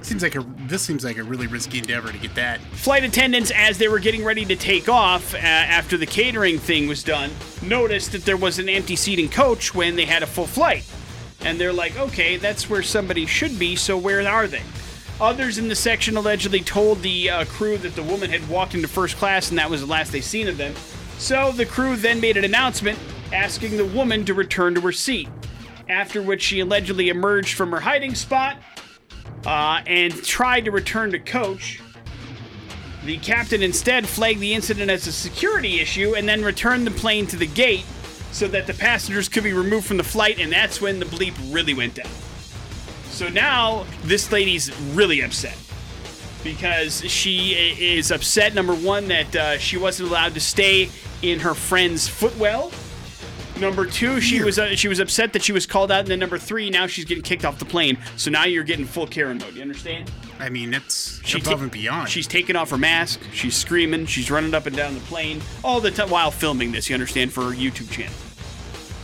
[0.01, 2.59] Seems like a this seems like a really risky endeavor to get that.
[2.73, 6.87] Flight attendants, as they were getting ready to take off uh, after the catering thing
[6.87, 7.29] was done,
[7.61, 10.83] noticed that there was an empty seat in coach when they had a full flight.
[11.41, 14.61] And they're like, okay, that's where somebody should be, so where are they?
[15.19, 18.87] Others in the section allegedly told the uh, crew that the woman had walked into
[18.87, 20.73] first class and that was the last they seen of them.
[21.19, 22.97] So the crew then made an announcement
[23.31, 25.29] asking the woman to return to her seat.
[25.87, 28.57] After which she allegedly emerged from her hiding spot
[29.45, 31.81] uh, and tried to return to coach.
[33.05, 37.25] The captain instead flagged the incident as a security issue and then returned the plane
[37.27, 37.85] to the gate
[38.31, 41.33] so that the passengers could be removed from the flight, and that's when the bleep
[41.53, 42.11] really went down.
[43.05, 45.57] So now this lady's really upset
[46.43, 50.89] because she is upset, number one, that uh, she wasn't allowed to stay
[51.21, 52.71] in her friend's footwell.
[53.61, 56.19] Number two, she was uh, she was upset that she was called out, and then
[56.19, 57.97] number three, now she's getting kicked off the plane.
[58.17, 59.53] So now you're getting full Karen mode.
[59.53, 60.11] You understand?
[60.39, 62.09] I mean, it's She above ta- and beyond.
[62.09, 63.19] She's taking off her mask.
[63.33, 64.07] She's screaming.
[64.07, 66.89] She's running up and down the plane all the time while filming this.
[66.89, 68.13] You understand for her YouTube channel.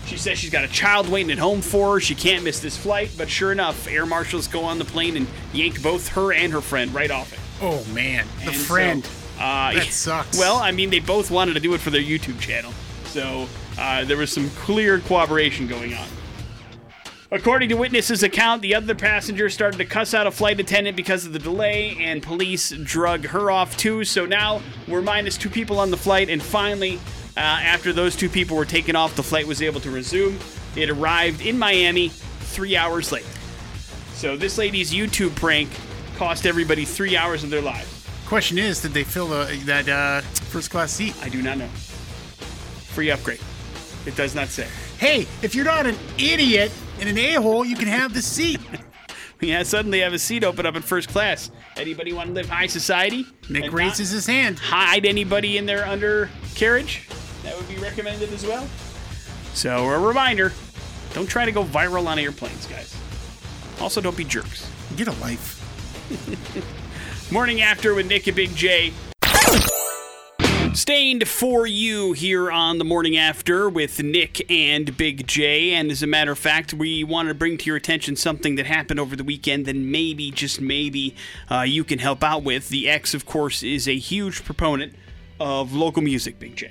[0.07, 1.99] She says she's got a child waiting at home for her.
[1.99, 3.11] She can't miss this flight.
[3.17, 6.61] But sure enough, air marshals go on the plane and yank both her and her
[6.61, 7.39] friend right off it.
[7.61, 9.07] oh man, the And so, friend.
[9.37, 10.37] uh, That sucks.
[10.39, 12.71] Well, I mean, they both wanted to do it for their YouTube channel,
[13.05, 16.07] so uh, there was some clear cooperation going on.
[17.29, 21.25] According to witnesses' account, the other passenger started to cuss out a flight attendant because
[21.25, 24.05] of the delay, and police drug her off too.
[24.05, 26.95] So now we're minus two people on the flight, and finally,
[27.35, 30.39] uh, after those two people were taken off, the flight was able to resume.
[30.77, 33.27] It arrived in Miami three hours late.
[34.13, 35.69] So this lady's YouTube prank
[36.15, 38.07] cost everybody three hours of their lives.
[38.25, 41.13] Question is, did they fill the, that uh, first class seat?
[41.21, 41.67] I do not know.
[41.67, 43.41] Free upgrade.
[44.07, 44.67] It does not say.
[44.97, 48.59] Hey, if you're not an idiot and an a-hole, you can have the seat.
[49.39, 51.51] Yeah, suddenly have a seat open up in first class.
[51.75, 53.23] Anybody want to live high society?
[53.51, 54.57] Nick raises his hand.
[54.57, 57.07] hide anybody in their undercarriage.
[57.43, 58.67] That would be recommended as well.
[59.53, 60.53] So a reminder:
[61.13, 62.97] don't try to go viral on airplanes, guys.
[63.79, 64.67] Also, don't be jerks.
[64.95, 65.61] Get a life.
[67.31, 68.91] Morning after with Nick and Big J.
[70.77, 75.73] Stained for you here on the morning after with Nick and Big J.
[75.73, 78.67] And as a matter of fact, we wanted to bring to your attention something that
[78.67, 81.15] happened over the weekend that maybe, just maybe,
[81.49, 82.69] uh, you can help out with.
[82.69, 84.93] The X, of course, is a huge proponent
[85.39, 86.69] of local music, Big J.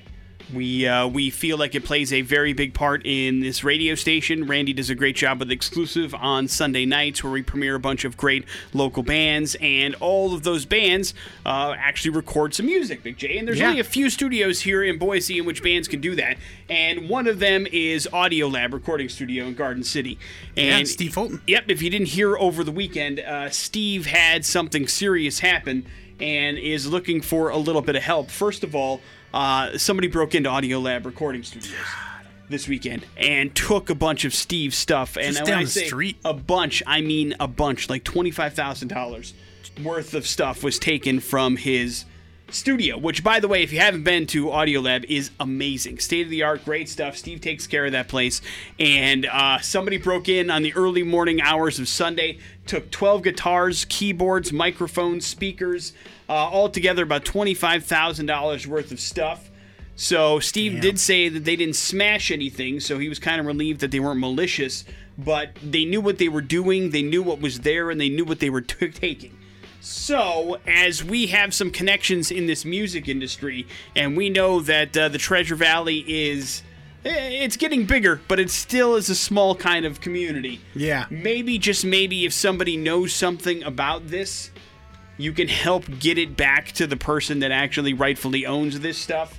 [0.55, 4.47] We uh, we feel like it plays a very big part in this radio station.
[4.47, 8.05] Randy does a great job with exclusive on Sunday nights, where we premiere a bunch
[8.05, 13.17] of great local bands, and all of those bands uh, actually record some music, Big
[13.19, 13.39] J.
[13.39, 13.69] And there's Yeah.
[13.69, 16.37] only a few studios here in Boise in which bands can do that,
[16.71, 20.17] and one of them is Audio Lab Recording Studio in Garden City.
[20.55, 21.41] Yeah, And Steve Fulton.
[21.49, 25.87] Yep, if you didn't hear over the weekend, uh, Steve had something serious happen
[26.21, 28.31] and is looking for a little bit of help.
[28.31, 29.01] First of all,
[29.35, 31.75] uh, somebody broke into Audio Lab Recording Studios
[32.49, 35.17] this weekend and took a bunch of Steve's stuff.
[35.17, 36.17] And Just down I the street.
[36.25, 39.35] a bunch, I mean a bunch, like twenty-five thousand dollars
[39.83, 42.05] worth of stuff was taken from his
[42.49, 42.97] studio.
[42.97, 46.31] Which, by the way, if you haven't been to Audio Lab, is amazing, state of
[46.31, 47.17] the art, great stuff.
[47.17, 48.41] Steve takes care of that place,
[48.79, 53.85] and uh, somebody broke in on the early morning hours of Sunday, took twelve guitars,
[53.87, 55.93] keyboards, microphones, speakers,
[56.29, 59.51] uh, all together about twenty-five thousand dollars worth of stuff.
[59.99, 63.81] So Steve did say that they didn't smash anything, so he was kind of relieved
[63.81, 64.85] that they weren't malicious,
[65.17, 68.25] but they knew what they were doing, they knew what was there, and they knew
[68.27, 69.39] what they were t- taking.
[69.81, 75.09] So, as we have some connections in this music industry, and we know that uh,
[75.09, 76.63] the Treasure Valley is.
[77.05, 80.61] eh, It's getting bigger, but it still is a small kind of community.
[80.75, 81.07] Yeah.
[81.09, 84.51] Maybe, just maybe, if somebody knows something about this,
[85.19, 89.39] you can help get it back to the person that actually rightfully owns this stuff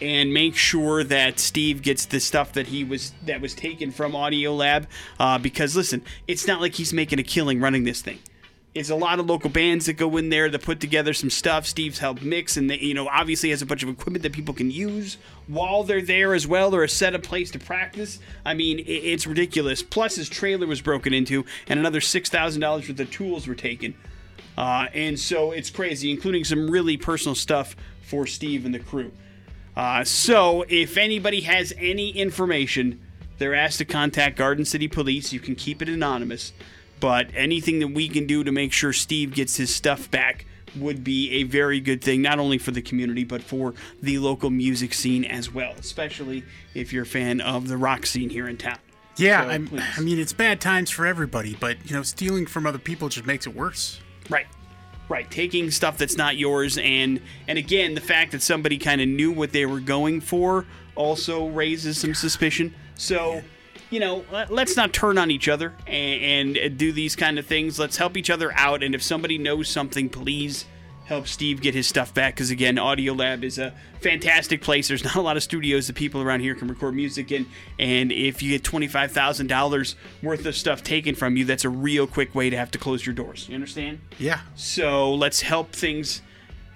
[0.00, 4.16] and make sure that Steve gets the stuff that he was that was taken from
[4.16, 4.88] Audio Lab.
[5.18, 8.18] Uh, because listen, it's not like he's making a killing running this thing.
[8.74, 11.66] It's a lot of local bands that go in there that put together some stuff.
[11.66, 14.54] Steve's helped mix, and they, you know, obviously has a bunch of equipment that people
[14.54, 18.18] can use while they're there as well, or a set of place to practice.
[18.46, 19.82] I mean, it's ridiculous.
[19.82, 23.54] Plus, his trailer was broken into, and another six thousand dollars worth of tools were
[23.54, 23.94] taken.
[24.56, 29.12] Uh, and so it's crazy, including some really personal stuff for Steve and the crew.
[29.76, 33.00] Uh, so if anybody has any information,
[33.38, 35.32] they're asked to contact Garden City Police.
[35.32, 36.52] You can keep it anonymous,
[37.00, 40.44] but anything that we can do to make sure Steve gets his stuff back,
[40.76, 44.50] would be a very good thing, not only for the community, but for the local
[44.50, 48.56] music scene as well, especially if you're a fan of the rock scene here in
[48.56, 48.78] town.
[49.16, 49.80] Yeah, So, I'm.
[49.96, 53.26] I mean, it's bad times for everybody, but, you know, stealing from other people just
[53.26, 54.00] makes it worse.
[54.32, 54.46] Right.
[55.08, 55.30] Right.
[55.30, 59.30] Taking stuff that's not yours and and again, the fact that somebody kind of knew
[59.30, 60.64] what they were going for
[60.94, 62.74] also raises some suspicion.
[62.94, 63.42] So,
[63.90, 67.46] you know, let- let's not turn on each other and, and do these kind of
[67.46, 67.78] things.
[67.78, 70.64] Let's help each other out and if somebody knows something, please
[71.12, 74.88] help Steve get his stuff back cuz again, Audio Lab is a fantastic place.
[74.88, 77.46] There's not a lot of studios that people around here can record music in
[77.78, 82.34] and if you get $25,000 worth of stuff taken from you, that's a real quick
[82.34, 83.46] way to have to close your doors.
[83.48, 84.00] You understand?
[84.18, 84.40] Yeah.
[84.54, 86.22] So let's help things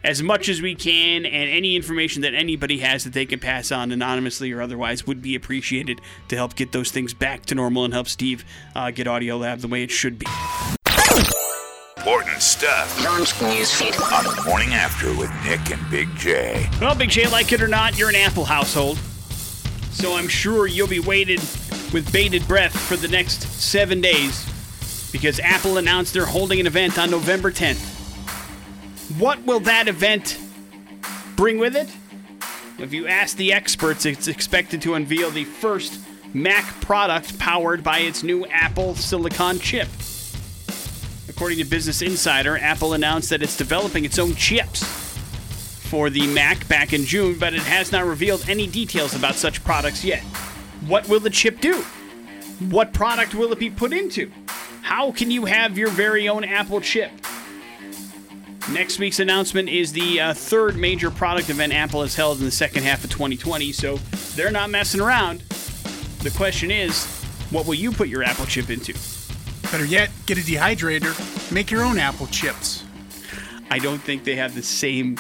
[0.05, 3.73] as much as we can, and any information that anybody has that they can pass
[3.73, 7.85] on anonymously or otherwise would be appreciated to help get those things back to normal
[7.85, 8.45] and help Steve
[8.77, 10.27] uh, get Audio Lab the way it should be.
[12.07, 14.01] Important stuff Launch newsfeed.
[14.17, 16.71] on the morning after with Nick and Big J.
[16.81, 18.97] Well, Big J, like it or not, you're an Apple household.
[19.91, 21.41] So I'm sure you'll be waited
[21.93, 24.49] with bated breath for the next seven days
[25.11, 27.81] because Apple announced they're holding an event on November 10th.
[29.19, 30.39] What will that event
[31.35, 31.89] bring with it?
[32.79, 35.99] If you ask the experts, it's expected to unveil the first
[36.33, 39.89] Mac product powered by its new Apple Silicon chip.
[41.37, 44.83] According to Business Insider, Apple announced that it's developing its own chips
[45.91, 49.63] for the Mac back in June, but it has not revealed any details about such
[49.63, 50.23] products yet.
[50.87, 51.83] What will the chip do?
[52.71, 54.33] What product will it be put into?
[54.81, 57.13] How can you have your very own Apple chip?
[58.73, 62.51] Next week's announcement is the uh, third major product event Apple has held in the
[62.51, 63.99] second half of 2020, so
[64.37, 65.41] they're not messing around.
[66.21, 67.05] The question is,
[67.51, 68.95] what will you put your Apple chip into?
[69.73, 72.85] Better yet, get a dehydrator, make your own apple chips.
[73.71, 75.19] I don't think they have the same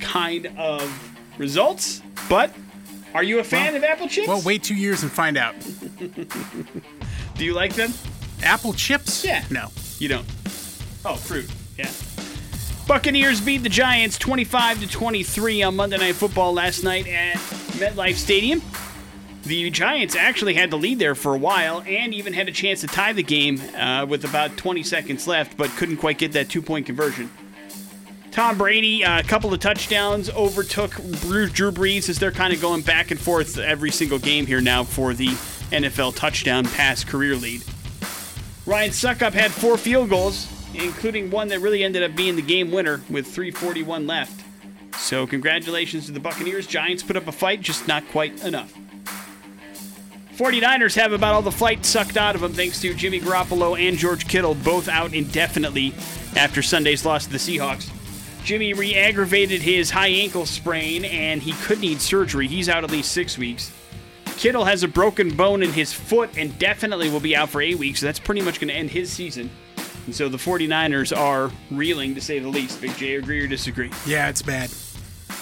[0.00, 0.82] kind of
[1.38, 2.54] results, but
[3.14, 4.28] are you a fan Well- of Apple chips?
[4.28, 5.54] Well, wait two years and find out.
[7.34, 7.92] Do you like them?
[8.42, 9.24] Apple chips?
[9.24, 9.44] Yeah.
[9.50, 9.68] No.
[9.98, 10.26] You don't.
[11.04, 11.50] Oh, fruit.
[11.76, 11.90] Yeah.
[12.86, 17.36] Buccaneers beat the Giants 25 to 23 on Monday Night Football last night at
[17.78, 18.62] MetLife Stadium.
[19.42, 22.82] The Giants actually had the lead there for a while and even had a chance
[22.82, 26.48] to tie the game uh, with about 20 seconds left, but couldn't quite get that
[26.50, 27.30] two point conversion.
[28.30, 32.60] Tom Brady, uh, a couple of touchdowns, overtook Drew Drew Brees as they're kind of
[32.60, 35.28] going back and forth every single game here now for the
[35.72, 37.64] NFL touchdown pass career lead.
[38.66, 42.70] Ryan Succop had four field goals, including one that really ended up being the game
[42.70, 44.44] winner with 341 left.
[44.96, 46.66] So congratulations to the Buccaneers.
[46.66, 48.72] Giants put up a fight, just not quite enough.
[50.40, 53.98] 49ers have about all the fight sucked out of them thanks to Jimmy Garoppolo and
[53.98, 55.92] George Kittle, both out indefinitely
[56.34, 57.90] after Sunday's loss to the Seahawks.
[58.42, 62.46] Jimmy re aggravated his high ankle sprain and he could need surgery.
[62.46, 63.70] He's out at least six weeks.
[64.38, 67.78] Kittle has a broken bone in his foot and definitely will be out for eight
[67.78, 68.00] weeks.
[68.00, 69.50] So that's pretty much going to end his season.
[70.06, 72.80] And so the 49ers are reeling, to say the least.
[72.80, 73.90] Big J, agree or disagree?
[74.06, 74.70] Yeah, it's bad.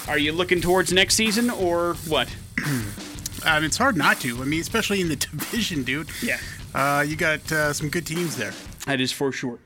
[0.08, 2.34] Are you looking towards next season or what?
[3.48, 4.40] Um, it's hard not to.
[4.42, 6.08] I mean, especially in the division, dude.
[6.22, 6.38] Yeah.
[6.74, 8.52] Uh, you got uh, some good teams there.
[8.86, 9.58] That is for sure.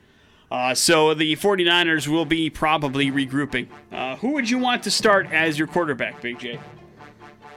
[0.50, 3.68] Uh, so the 49ers will be probably regrouping.
[3.90, 6.60] Uh, who would you want to start as your quarterback, Big J?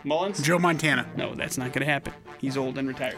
[0.03, 0.41] Mullens?
[0.41, 1.05] Joe Montana.
[1.17, 2.13] No, that's not going to happen.
[2.39, 3.17] He's old and retired.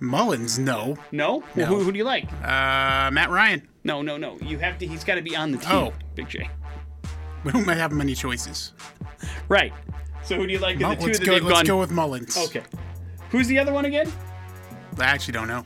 [0.00, 0.96] Mullens, no.
[1.10, 1.38] No?
[1.38, 1.64] Well, No.
[1.66, 2.30] who, who do you like?
[2.42, 3.66] Uh, Matt Ryan.
[3.84, 4.36] No, no, no.
[4.40, 4.86] You have to.
[4.86, 5.70] He's got to be on the team.
[5.72, 5.92] Oh.
[6.14, 6.50] Big J.
[7.44, 8.72] We don't have many choices.
[9.48, 9.72] Right.
[10.24, 10.78] So who do you like?
[10.78, 11.32] Mu- the 2 let's that go.
[11.34, 11.66] they've Let's gone?
[11.66, 12.36] go with Mullens.
[12.46, 12.62] Okay.
[13.30, 14.10] Who's the other one again?
[14.98, 15.64] I actually don't know.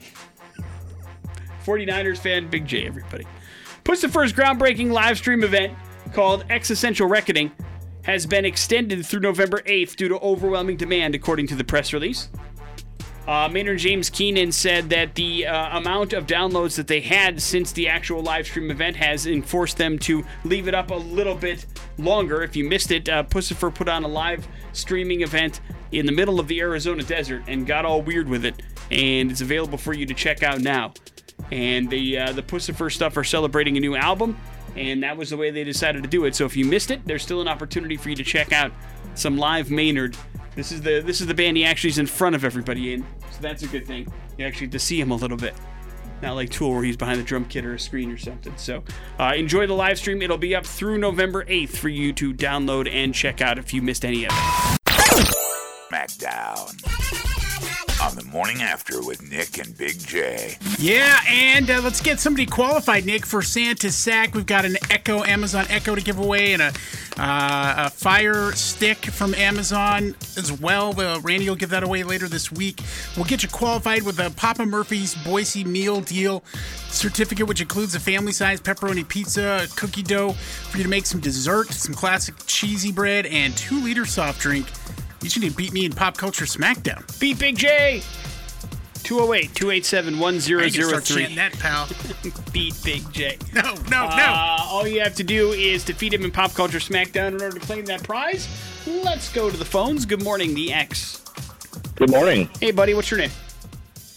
[1.65, 3.25] 49ers fan, Big J, everybody.
[3.83, 5.73] Puts the first groundbreaking live stream event
[6.13, 7.51] called Existential Reckoning
[8.03, 12.29] has been extended through November 8th due to overwhelming demand, according to the press release.
[13.29, 17.71] Uh, Maynard James Keenan said that the uh, amount of downloads that they had since
[17.71, 21.63] the actual live stream event has enforced them to leave it up a little bit
[21.99, 22.41] longer.
[22.41, 25.61] If you missed it, uh, Puscifer put on a live streaming event
[25.91, 29.41] in the middle of the Arizona desert and got all weird with it, and it's
[29.41, 30.91] available for you to check out now.
[31.51, 34.39] And the uh, the Puscifer stuff are celebrating a new album,
[34.75, 36.35] and that was the way they decided to do it.
[36.35, 38.71] So if you missed it, there's still an opportunity for you to check out
[39.13, 40.17] some live Maynard.
[40.55, 43.05] This is the this is the band he actually is in front of everybody in,
[43.39, 44.07] that's a good thing.
[44.37, 45.53] You actually get to see him a little bit.
[46.21, 48.53] Not like Tool where he's behind the drum kit or a screen or something.
[48.57, 48.83] So
[49.19, 50.21] uh, enjoy the live stream.
[50.21, 53.81] It'll be up through November 8th for you to download and check out if you
[53.81, 54.69] missed any of it.
[55.89, 57.28] SmackDown.
[58.01, 60.57] On the morning after with Nick and Big J.
[60.77, 64.33] Yeah, and uh, let's get somebody qualified, Nick, for Santa's sack.
[64.33, 66.71] We've got an Echo, Amazon Echo to give away, and a,
[67.17, 70.97] uh, a Fire Stick from Amazon as well.
[70.97, 72.79] Uh, Randy will give that away later this week.
[73.17, 76.41] We'll get you qualified with a Papa Murphy's Boise Meal Deal
[76.87, 81.19] certificate, which includes a family size pepperoni pizza, cookie dough for you to make some
[81.19, 84.67] dessert, some classic cheesy bread, and two-liter soft drink.
[85.21, 87.19] You should need to beat me in pop culture smackdown.
[87.19, 88.01] Beat Big J.
[89.03, 90.41] 208 287 I can
[90.83, 91.35] start chanting 1003.
[91.35, 91.87] that, pal.
[92.53, 93.37] Beat Big J.
[93.53, 94.07] No, no, no.
[94.07, 97.57] Uh, all you have to do is defeat him in Pop Culture Smackdown in order
[97.57, 98.47] to claim that prize.
[98.85, 100.05] Let's go to the phones.
[100.05, 101.23] Good morning, the X.
[101.95, 103.31] Good morning, Hey, buddy, what's your name?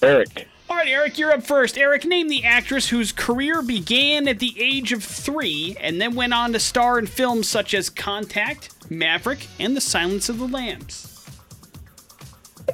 [0.02, 0.46] Eric.
[0.68, 1.76] All right, Eric, you're up first.
[1.78, 6.32] Eric, name the actress whose career began at the age of three and then went
[6.32, 11.08] on to star in films such as Contact, Maverick, and The Silence of the Lambs.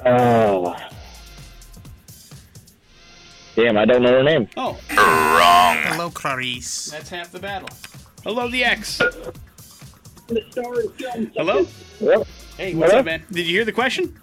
[0.05, 0.75] Oh.
[3.55, 4.47] Damn, I don't know her name.
[4.55, 5.77] Oh, Wrong.
[5.93, 6.85] Hello, Clarice.
[6.91, 7.69] that's half the battle.
[8.23, 9.01] Hello, the X.
[11.35, 11.65] Hello?
[11.99, 12.27] Yep.
[12.57, 12.99] Hey, what's Hello?
[12.99, 13.23] up, man?
[13.31, 14.17] Did you hear the question?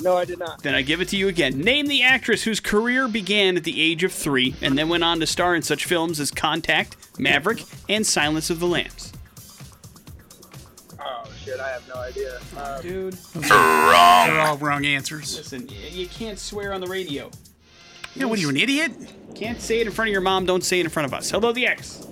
[0.00, 0.62] No, I did not.
[0.62, 1.58] Then I give it to you again.
[1.58, 5.18] Name the actress whose career began at the age of three and then went on
[5.20, 9.12] to star in such films as Contact, Maverick, and Silence of the Lambs.
[11.48, 12.38] Shit, I have no idea.
[12.58, 15.34] Uh, Dude, They're all wrong answers.
[15.38, 17.30] listen, y- you can't swear on the radio.
[18.14, 18.92] Yeah, what are you, an idiot?
[19.34, 21.30] Can't say it in front of your mom, don't say it in front of us.
[21.30, 22.06] Hello, the X.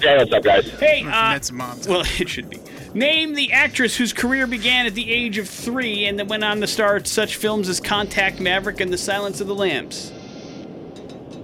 [0.00, 0.70] Yeah, what's up, guys?
[0.80, 1.86] Hey, uh, That's mom's.
[1.86, 2.60] well, it should be.
[2.94, 6.58] Name the actress whose career began at the age of three and then went on
[6.62, 10.10] to star in such films as Contact, Maverick, and The Silence of the Lambs.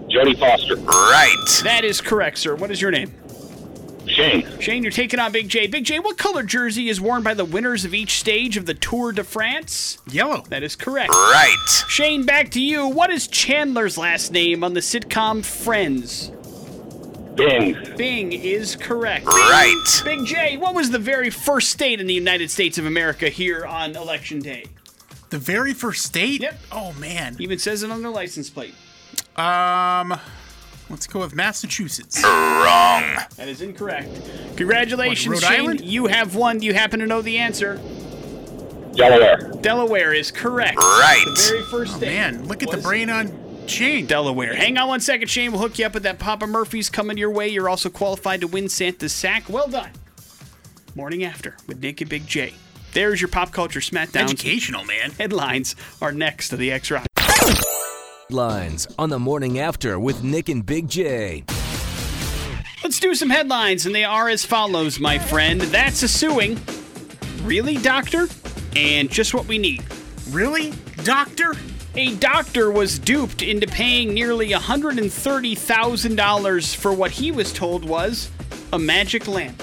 [0.09, 0.77] Jodie Foster.
[0.77, 1.61] Right.
[1.65, 2.55] That is correct, sir.
[2.55, 3.13] What is your name?
[4.09, 4.61] Shane.
[4.61, 5.67] Shane, you're taking on Big J.
[5.67, 8.75] Big J, what color jersey is worn by the winners of each stage of the
[8.75, 9.99] Tour de France?
[10.11, 10.45] Yellow.
[10.49, 11.11] That is correct.
[11.11, 11.85] Right.
[11.89, 12.89] Shane, back to you.
[12.89, 16.33] What is Chandler's last name on the sitcom Friends?
[17.37, 17.77] Bing.
[17.97, 19.27] Bing is correct.
[19.27, 20.01] Right.
[20.05, 23.65] Big J, what was the very first state in the United States of America here
[23.65, 24.65] on Election Day?
[25.31, 26.41] The very first state?
[26.41, 26.59] Yep.
[26.73, 27.37] Oh, man.
[27.39, 28.75] Even says it on their license plate.
[29.37, 30.19] Um,
[30.91, 32.23] let's go with Massachusetts.
[32.23, 33.03] Wrong.
[33.37, 34.09] That is incorrect.
[34.57, 35.61] Congratulations, What, Rhode Shane.
[35.61, 35.81] Island?
[35.83, 36.59] You have won.
[36.59, 37.81] Do you happen to know the answer?
[38.95, 39.53] Delaware.
[39.61, 40.77] Delaware is correct.
[40.79, 41.23] Right.
[41.25, 42.09] The very first oh, state.
[42.09, 43.33] Man, look at the was brain on
[43.69, 44.07] Shane.
[44.07, 44.55] Delaware.
[44.55, 45.53] Hang on one second, Shane.
[45.53, 47.49] We'll hook you up with that Papa Murphy's coming your way.
[47.49, 49.49] You're also qualified to win Santa's sack.
[49.49, 49.91] Well done.
[50.95, 52.55] Morning after with Nick and Big J.
[52.93, 54.23] There's your pop culture smackdown.
[54.23, 55.13] Educational, man.
[55.13, 57.08] Headlines are next to the X Rock.
[58.31, 61.45] Lines on the morning after with Nick and Big J.
[62.85, 65.63] Let's do some headlines, and they are as follows, my friend.
[65.63, 66.61] That's a suing.
[67.43, 68.29] Really, doctor?
[68.77, 69.83] And just what we need.
[70.29, 70.75] Really?
[71.05, 71.55] Doctor?
[71.95, 78.31] A doctor was duped into paying nearly $130,000 for what he was told was
[78.75, 79.63] a magic lamp.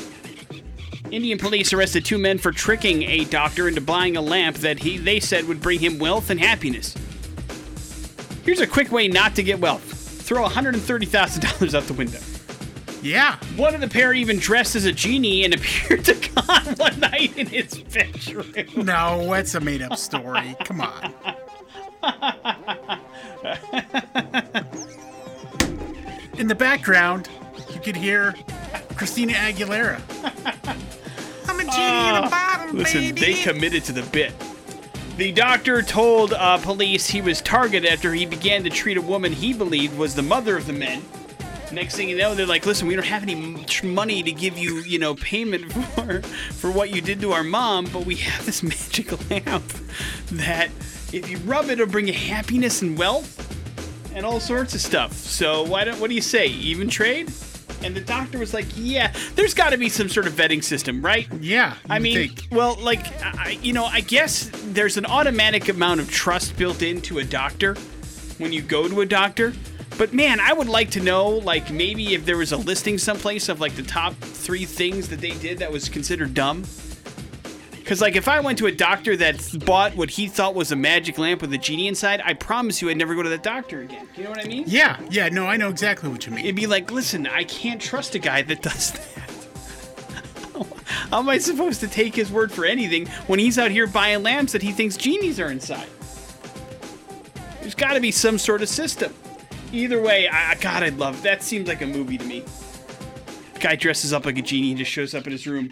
[1.12, 4.98] Indian police arrested two men for tricking a doctor into buying a lamp that he
[4.98, 6.96] they said would bring him wealth and happiness.
[8.46, 9.82] Here's a quick way not to get wealth.
[9.82, 12.20] Throw $130,000 out the window.
[13.02, 13.38] Yeah.
[13.56, 17.36] One of the pair even dressed as a genie and appeared to God one night
[17.38, 18.54] in his bedroom.
[18.86, 20.56] No, that's a made up story.
[20.64, 21.14] Come on.
[26.38, 27.30] In the background,
[27.74, 28.36] you could hear
[28.96, 30.02] Christina Aguilera.
[31.48, 33.22] I'm a genie in a oh, bottle, Listen, baby.
[33.22, 34.34] they committed to the bit.
[35.18, 39.32] The doctor told uh, police he was targeted after he began to treat a woman
[39.32, 41.02] he believed was the mother of the men.
[41.72, 44.80] Next thing you know, they're like, "Listen, we don't have any money to give you,
[44.80, 48.62] you know, payment for for what you did to our mom, but we have this
[48.72, 49.64] magic lamp
[50.34, 50.70] that
[51.14, 53.42] if you rub it, it'll bring you happiness and wealth
[54.14, 55.14] and all sorts of stuff.
[55.14, 55.98] So why don't?
[56.02, 56.48] What do you say?
[56.48, 57.32] Even trade?"
[57.86, 61.06] And the doctor was like, "Yeah, there's got to be some sort of vetting system,
[61.06, 61.76] right?" yeah.
[61.88, 62.48] I mean, think.
[62.52, 67.20] well, like, I, you know, I guess there's an automatic amount of trust built into
[67.20, 67.76] a doctor
[68.40, 69.54] when you go to a doctor.
[69.98, 73.48] But man, I would like to know, like, maybe if there was a listing someplace
[73.48, 76.64] of like the top three things that they did that was considered dumb.
[77.86, 80.76] Because, like, if I went to a doctor that bought what he thought was a
[80.76, 83.82] magic lamp with a genie inside, I promise you I'd never go to that doctor
[83.82, 84.08] again.
[84.18, 84.64] You know what I mean?
[84.66, 86.46] Yeah, yeah, no, I know exactly what you mean.
[86.46, 89.30] It'd be like, listen, I can't trust a guy that does that.
[91.12, 94.24] How am I supposed to take his word for anything when he's out here buying
[94.24, 95.88] lamps that he thinks genies are inside?
[97.62, 99.14] There's got to be some sort of system.
[99.72, 101.44] Either way, I, I- God, I'd love that.
[101.44, 102.46] Seems like a movie to me.
[103.60, 105.72] Guy dresses up like a genie and just shows up in his room.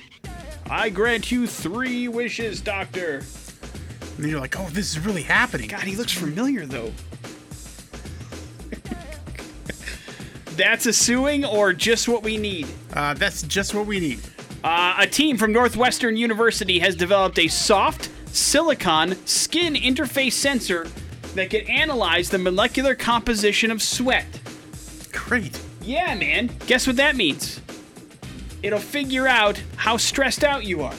[0.76, 3.22] I grant you three wishes, Doctor.
[4.18, 5.68] And you're like, oh, this is really happening.
[5.68, 6.92] God, he looks familiar though.
[10.56, 12.66] That's a suing or just what we need.
[12.92, 14.20] Uh, that's just what we need.
[14.64, 20.88] Uh, a team from Northwestern University has developed a soft silicon skin interface sensor
[21.36, 24.26] that can analyze the molecular composition of sweat.
[25.12, 25.62] Great.
[25.84, 26.50] Yeah, man.
[26.66, 27.62] Guess what that means?
[28.64, 30.94] It'll figure out how stressed out you are.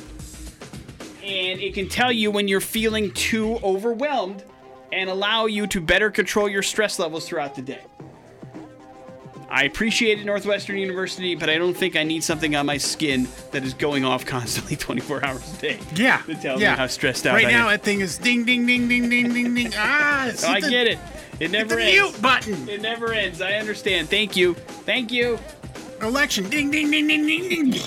[1.22, 4.44] And it can tell you when you're feeling too overwhelmed
[4.92, 7.80] and allow you to better control your stress levels throughout the day.
[9.48, 13.28] I appreciate it, Northwestern University, but I don't think I need something on my skin
[13.52, 15.78] that is going off constantly 24 hours a day.
[15.94, 16.18] Yeah.
[16.26, 16.72] To tell yeah.
[16.72, 17.44] me how stressed out I am.
[17.46, 17.70] Right I now, am.
[17.72, 19.72] that thing is ding, ding, ding, ding, ding, ding, ding.
[19.76, 20.98] Ah, Oh, I get it.
[21.40, 21.92] It never the ends.
[22.12, 22.68] mute button.
[22.68, 23.40] It never ends.
[23.40, 24.08] I understand.
[24.08, 24.54] Thank you.
[24.54, 25.38] Thank you.
[26.04, 26.48] Election.
[26.48, 27.82] Ding, ding, ding, ding, ding, ding.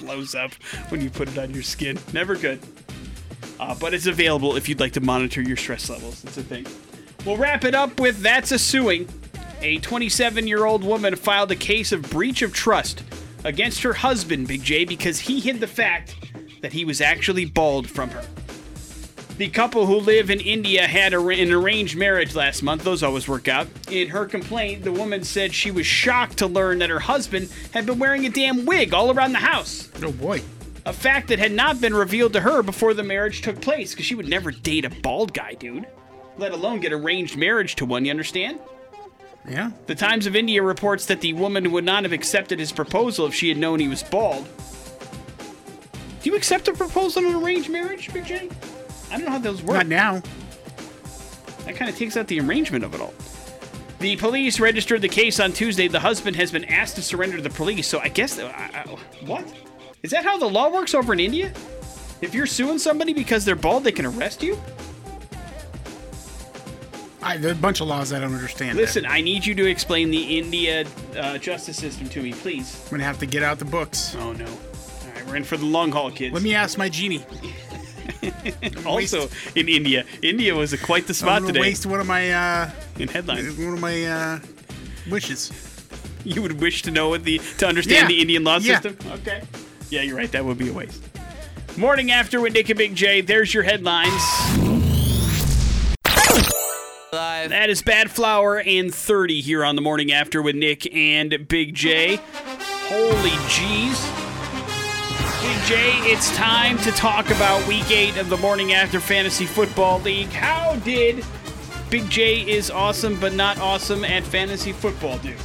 [0.00, 0.52] blows up
[0.88, 1.98] when you put it on your skin.
[2.12, 2.60] Never good.
[3.58, 6.24] Uh, but it's available if you'd like to monitor your stress levels.
[6.24, 6.66] It's a thing.
[7.24, 9.08] We'll wrap it up with That's a Suing.
[9.60, 13.02] A 27 year old woman filed a case of breach of trust
[13.44, 16.14] against her husband, Big J, because he hid the fact
[16.60, 18.24] that he was actually bald from her.
[19.38, 22.84] The couple who live in India had a, an arranged marriage last month.
[22.84, 23.68] Those always work out.
[23.90, 27.84] In her complaint, the woman said she was shocked to learn that her husband had
[27.84, 30.40] been wearing a damn wig all around the house Oh, boy.
[30.86, 34.06] a fact that had not been revealed to her before the marriage took place because
[34.06, 35.86] she would never date a bald guy, dude.
[36.38, 38.58] Let alone get arranged marriage to one, you understand?
[39.46, 39.70] Yeah.
[39.86, 43.34] The Times of India reports that the woman would not have accepted his proposal if
[43.34, 44.48] she had known he was bald.
[46.22, 48.48] Do you accept a proposal in an arranged marriage, Big J?
[49.16, 49.78] I don't know how those work.
[49.78, 50.22] Not now.
[51.64, 53.14] That kind of takes out the arrangement of it all.
[53.98, 55.88] The police registered the case on Tuesday.
[55.88, 57.88] The husband has been asked to surrender to the police.
[57.88, 59.42] So I guess I, I, what
[60.02, 60.22] is that?
[60.22, 61.50] How the law works over in India?
[62.20, 64.60] If you're suing somebody because they're bald, they can arrest you.
[67.22, 68.76] I, there are a bunch of laws I don't understand.
[68.76, 70.84] Listen, I need you to explain the India
[71.18, 72.82] uh, justice system to me, please.
[72.84, 74.14] I'm going to have to get out the books.
[74.14, 74.44] Oh no!
[74.44, 76.34] All right, we're in for the long haul, kids.
[76.34, 77.24] Let me ask my genie.
[78.86, 80.04] also in India.
[80.22, 83.08] India was a, quite the spot I'm to today waste one of my uh, in
[83.08, 83.56] headlines.
[83.58, 84.38] one of my uh,
[85.10, 85.52] wishes.
[86.24, 88.08] You would wish to know what the to understand Yeah.
[88.08, 88.80] the Indian law Yeah.
[88.80, 88.96] system.
[89.12, 89.42] Okay.
[89.90, 90.30] Yeah, you're right.
[90.32, 91.02] That would be a waste.
[91.76, 93.20] Morning after with Nick and Big J.
[93.20, 94.22] There's your headlines.
[97.12, 97.50] Live.
[97.50, 102.18] That is Badflower and 30 here on the morning after with Nick and Big J.
[102.88, 104.25] Holy jeez.
[105.46, 110.00] Big J, it's time to talk about week eight of the morning after fantasy football
[110.00, 110.30] league.
[110.30, 111.24] How did
[111.88, 115.36] Big J is awesome but not awesome at fantasy football do?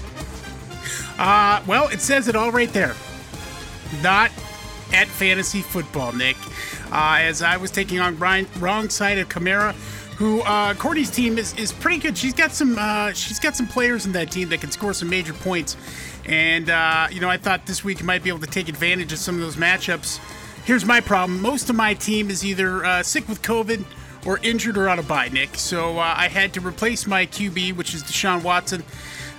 [1.20, 2.96] Uh, well, it says it all right there.
[4.02, 4.32] Not
[4.92, 6.38] at fantasy football, Nick.
[6.92, 9.74] Uh, as I was taking on Brian, wrong side of Kamara,
[10.16, 12.18] who uh, Courtney's team is, is pretty good.
[12.18, 15.10] She's got some uh, she's got some players in that team that can score some
[15.10, 15.78] major points,
[16.26, 19.20] and uh, you know I thought this week might be able to take advantage of
[19.20, 20.20] some of those matchups.
[20.66, 23.84] Here's my problem: most of my team is either uh, sick with COVID
[24.26, 25.56] or injured or on a bye, Nick.
[25.56, 28.84] So uh, I had to replace my QB, which is Deshaun Watson.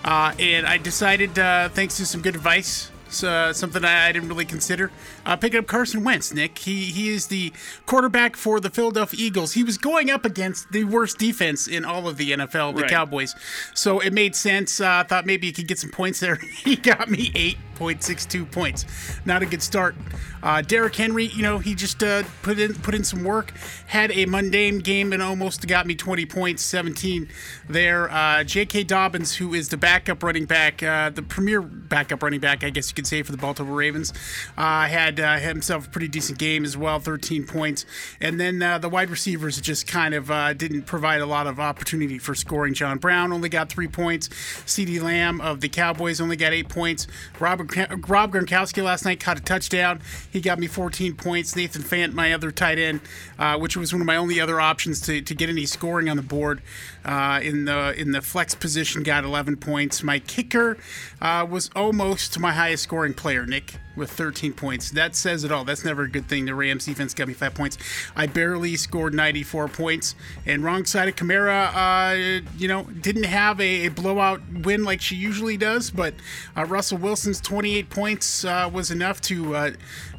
[0.05, 4.45] Uh, and I decided, uh, thanks to some good advice, so, something I didn't really
[4.45, 4.91] consider,
[5.27, 6.33] uh, picking up Carson Wentz.
[6.33, 7.53] Nick, he he is the
[7.87, 9.53] quarterback for the Philadelphia Eagles.
[9.53, 12.91] He was going up against the worst defense in all of the NFL, the Right.
[12.91, 13.35] Cowboys.
[13.75, 14.81] So it made sense.
[14.81, 16.37] Uh, I thought maybe he could get some points there.
[16.65, 18.85] he got me eight point six two points.
[19.25, 19.95] Not a good start.
[20.43, 23.53] Uh, Derrick Henry, you know, he just uh, put in put in some work.
[23.87, 27.29] Had a mundane game and almost got me 20 points, 17
[27.69, 28.11] there.
[28.11, 28.85] Uh, J.K.
[28.85, 32.89] Dobbins, who is the backup running back, uh, the premier backup running back, I guess
[32.91, 34.13] you could say, for the Baltimore Ravens,
[34.57, 34.87] uh,
[35.17, 37.85] had, uh, himself a pretty decent game as well, 13 points.
[38.21, 41.61] And then uh, the wide receivers just kind of uh, didn't provide a lot of
[41.61, 42.75] opportunity for scoring.
[42.75, 44.29] John Brown only got three points.
[44.29, 47.07] CeeDee Lamb of the Cowboys only got eight points.
[47.39, 50.01] Rob, Rob Gronkowski last night caught a touchdown.
[50.31, 51.55] He got me 14 points.
[51.57, 53.01] Nathan Fant, my other tight end,
[53.39, 56.17] uh, which was one of my only other options to, to get any scoring on
[56.17, 56.63] the board
[57.05, 60.03] uh, in the in the flex position, got 11 points.
[60.03, 60.77] My kicker
[61.21, 64.91] uh, was almost my highest scoring player, Nick, with 13 points.
[64.91, 65.65] That says it all.
[65.65, 66.47] That's never a good thing.
[66.47, 67.79] The Rams defense got me five points.
[68.17, 70.15] I barely scored 94 points.
[70.47, 75.17] And wrong side of uh, you know, didn't have a, a blowout win like she
[75.17, 76.15] usually does, but
[76.57, 79.71] uh, Russell Wilson's 28 points uh, was enough to uh,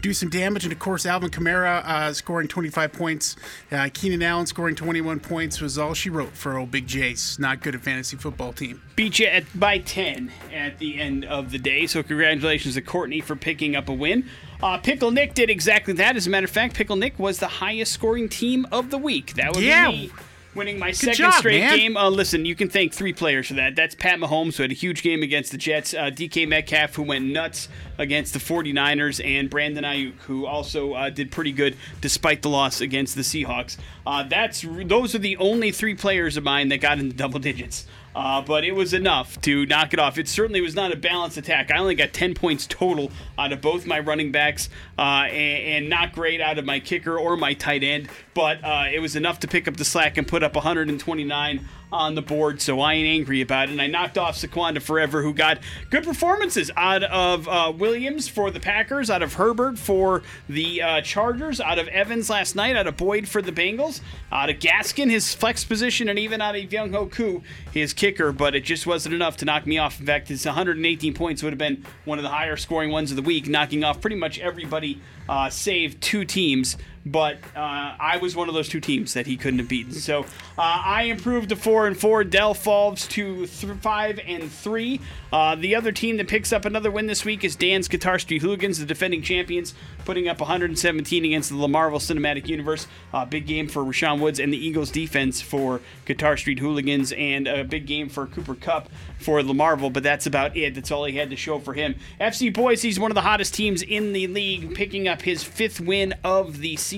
[0.03, 0.65] do some damage.
[0.65, 3.35] And of course, Alvin Kamara uh, scoring 25 points.
[3.71, 7.39] Uh, Keenan Allen scoring 21 points was all she wrote for old Big Jace.
[7.39, 8.81] Not good at fantasy football team.
[8.95, 11.87] beat you at, by 10 at the end of the day.
[11.87, 14.25] So congratulations to Courtney for picking up a win.
[14.61, 16.15] Uh, Pickle Nick did exactly that.
[16.15, 19.33] As a matter of fact, Pickle Nick was the highest scoring team of the week.
[19.35, 19.89] That would Yeah.
[19.89, 20.11] be me
[20.55, 21.77] winning my second job, straight man.
[21.77, 21.97] game.
[21.97, 23.75] Uh, listen, you can thank three players for that.
[23.75, 27.03] That's Pat Mahomes, who had a huge game against the Jets, uh, DK Metcalf, who
[27.03, 32.41] went nuts against the 49ers, and Brandon Aiyuk, who also uh, did pretty good despite
[32.41, 33.77] the loss against the Seahawks.
[34.05, 37.85] Uh, that's Those are the only three players of mine that got into double digits.
[38.15, 40.17] Uh, but it was enough to knock it off.
[40.17, 41.71] It certainly was not a balanced attack.
[41.71, 45.89] I only got 10 points total out of both my running backs, uh, and, and
[45.89, 49.39] not great out of my kicker or my tight end, but uh, it was enough
[49.39, 53.07] to pick up the slack and put up 129 on the board, so I ain't
[53.07, 53.71] angry about it.
[53.71, 58.51] And I knocked off Saquonda Forever, who got good performances out of uh, Williams for
[58.51, 62.87] the Packers, out of Herbert for the uh, Chargers, out of Evans last night, out
[62.87, 66.63] of Boyd for the Bengals, out of Gaskin, his flex position, and even out of
[66.63, 69.99] Younghoe Koo, his kicker, but it just wasn't enough to knock me off.
[69.99, 73.17] In fact, his 118 points would have been one of the higher scoring ones of
[73.17, 76.77] the week, knocking off pretty much everybody uh, save two teams.
[77.05, 77.59] But uh,
[77.99, 79.91] I was one of those two teams that he couldn't have beaten.
[79.91, 80.25] So uh,
[80.57, 82.23] I improved to four and four.
[82.23, 85.01] Dell falls to th- five and three.
[85.31, 88.41] Uh, the other team that picks up another win this week is Dan's Guitar Street
[88.41, 89.73] Hooligans, the defending champions,
[90.05, 92.87] putting up 117 against the Marvel Cinematic Universe.
[93.13, 97.47] Uh, big game for Rashawn Woods and the Eagles defense for Guitar Street Hooligans, and
[97.47, 98.89] a big game for Cooper Kupp
[99.19, 99.89] for the Marvel.
[99.89, 100.75] But that's about it.
[100.75, 101.95] That's all he had to show for him.
[102.21, 106.13] FC Boise's one of the hottest teams in the league, picking up his fifth win
[106.23, 106.92] of the season.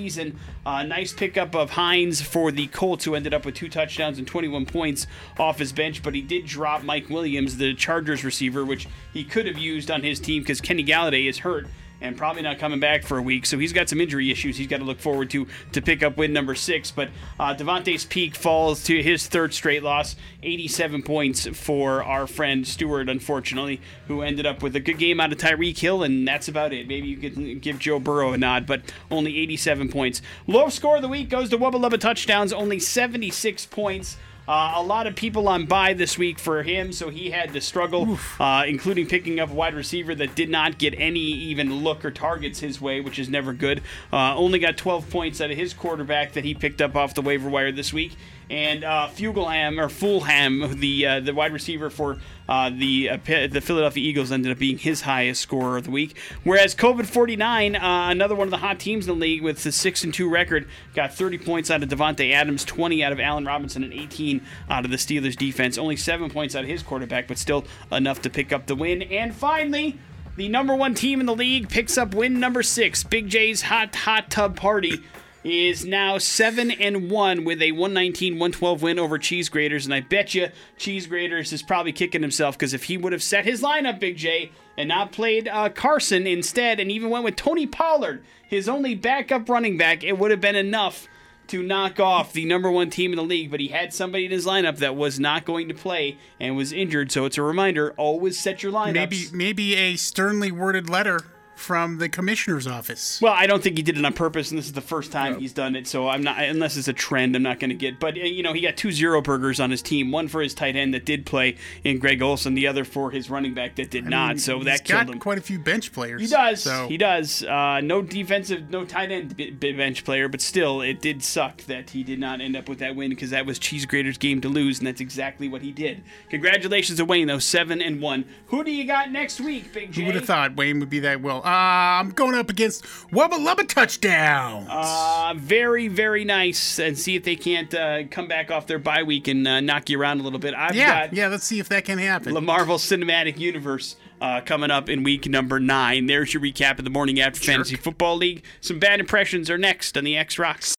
[0.65, 4.27] Uh, nice pickup of Hines for the Colts, who ended up with two touchdowns and
[4.27, 5.07] 21 points
[5.39, 6.03] off his bench.
[6.03, 10.03] But he did drop Mike Williams, the Chargers receiver, which he could have used on
[10.03, 11.67] his team because Kenny Golladay is hurt
[12.01, 13.45] and probably not coming back for a week.
[13.45, 16.17] So he's got some injury issues he's got to look forward to to pick up
[16.17, 16.91] win number six.
[16.91, 22.67] But uh, Devontae's peak falls to his third straight loss, 87 points for our friend
[22.67, 26.47] Stewart, unfortunately, who ended up with a good game out of Tyreek Hill, and that's
[26.47, 26.87] about it.
[26.87, 30.21] Maybe you could give Joe Burrow a nod, but only 87 points.
[30.47, 34.17] Low score of the week goes to Wubba Lubba touchdowns, only 76 points.
[34.47, 37.59] Uh, a lot of people on bye this week for him, so he had to
[37.59, 42.05] struggle, uh, including picking up a wide receiver that did not get any even look
[42.05, 43.81] or targets his way, which is never good.
[44.13, 47.21] Uh, only got 12 points out of his quarterback that he picked up off the
[47.21, 48.13] waiver wire this week.
[48.49, 53.61] And uh, Fugelham or Fulham, the uh, the wide receiver for uh, the uh, the
[53.61, 56.15] Philadelphia Eagles, ended up being his highest scorer of the week.
[56.43, 59.71] Whereas COVID 49, uh, another one of the hot teams in the league with the
[59.71, 63.45] six and two record, got 30 points out of Davante Adams, 20 out of Allen
[63.45, 65.77] Robinson, and 18 out of the Steelers defense.
[65.77, 69.01] Only seven points out of his quarterback, but still enough to pick up the win.
[69.01, 69.97] And finally.
[70.37, 73.05] The number one team in the league picks up win number six.
[73.05, 75.01] Big J's hot hot tub party
[75.45, 80.33] is now seven and one with a 119-112 win over Cheese Graders, and I bet
[80.33, 83.99] you Cheese Graders is probably kicking himself because if he would have set his lineup,
[83.99, 88.67] Big J, and not played uh, Carson instead, and even went with Tony Pollard, his
[88.67, 91.07] only backup running back, it would have been enough
[91.47, 94.31] to knock off the number one team in the league, but he had somebody in
[94.31, 97.11] his lineup that was not going to play and was injured.
[97.11, 98.93] So it's a reminder: always set your lineups.
[98.93, 101.19] Maybe maybe a sternly worded letter
[101.55, 103.19] from the commissioner's office.
[103.21, 105.39] Well, I don't think he did it on purpose, and this is the first time
[105.39, 105.87] he's done it.
[105.87, 107.99] So I'm not, unless it's a trend, I'm not going to get.
[107.99, 110.11] But uh, you know, he got two zero burgers on his team.
[110.11, 113.29] One for his tight end that did play in Greg Olsen, the other for his
[113.29, 114.39] running back that did not.
[114.39, 115.19] So He's that got killed him.
[115.19, 116.21] quite a few bench players.
[116.21, 116.61] He does.
[116.61, 117.43] So He does.
[117.43, 121.61] Uh, no defensive, no tight end b- b- bench player, but still, it did suck
[121.63, 124.41] that he did not end up with that win because that was Cheese Grater's game
[124.41, 126.03] to lose, and that's exactly what he did.
[126.29, 128.25] Congratulations to Wayne, though, seven and one.
[128.47, 130.01] Who do you got next week, Big J?
[130.01, 131.41] who would have thought Wayne would be that well?
[131.45, 134.67] Uh, I'm going up against Wubba Lubba touchdowns.
[134.67, 139.03] Uh, very, very nice, and see if they can't uh, come back off their bye
[139.03, 140.55] week and uh, knock you around a little bit.
[140.55, 141.27] I've yeah, got yeah.
[141.27, 142.33] Let's see if that can happen.
[142.33, 146.07] the Marvel Cinematic Universe uh, coming up in week number nine.
[146.07, 148.43] There's your recap of the morning after Fantasy Football League.
[148.59, 150.75] Some bad impressions are next on the X Rocks.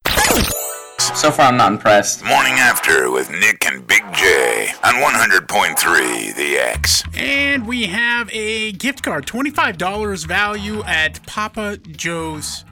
[1.14, 2.24] So far, I'm not impressed.
[2.24, 7.02] Morning After with Nick and Big J on 100.3 The X.
[7.16, 12.64] And we have a gift card, $25 value at Papa Joe's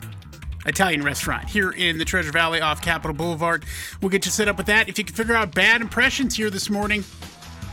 [0.67, 3.65] Italian restaurant here in the Treasure Valley off Capitol Boulevard.
[4.01, 4.89] We'll get you set up with that.
[4.89, 7.05] If you can figure out bad impressions here this morning,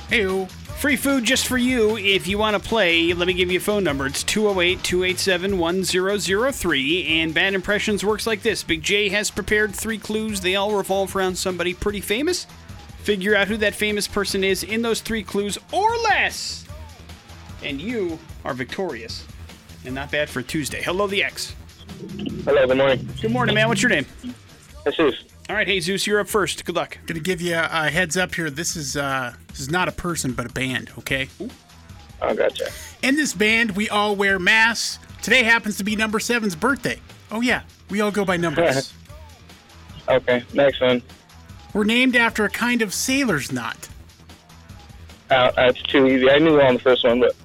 [0.10, 0.48] hey
[0.82, 1.96] Free food just for you.
[1.96, 4.08] If you want to play, let me give you a phone number.
[4.08, 7.08] It's 208 287 1003.
[7.08, 10.42] And Bad Impressions works like this Big J has prepared three clues.
[10.42, 12.48] They all revolve around somebody pretty famous.
[13.04, 16.66] Figure out who that famous person is in those three clues or less.
[17.62, 19.28] And you are victorious.
[19.86, 20.82] And not bad for Tuesday.
[20.82, 21.54] Hello, the X.
[22.44, 23.08] Hello, good morning.
[23.22, 23.68] Good morning, man.
[23.68, 24.08] What's your name?
[24.86, 25.24] Jesus.
[25.50, 26.64] All right, Jesus, you're up first.
[26.66, 26.98] Good luck.
[27.06, 28.50] Gonna give you a heads up here.
[28.50, 30.92] This is uh, this is not a person, but a band.
[31.00, 31.28] Okay.
[32.22, 32.70] I gotcha.
[33.02, 35.00] In this band, we all wear masks.
[35.22, 37.00] Today happens to be number seven's birthday.
[37.32, 38.94] Oh yeah, we all go by numbers.
[40.10, 41.02] Okay, next one.
[41.74, 43.88] We're named after a kind of sailor's knot.
[45.30, 46.30] Uh, that's too easy.
[46.30, 47.36] I knew on the first one, but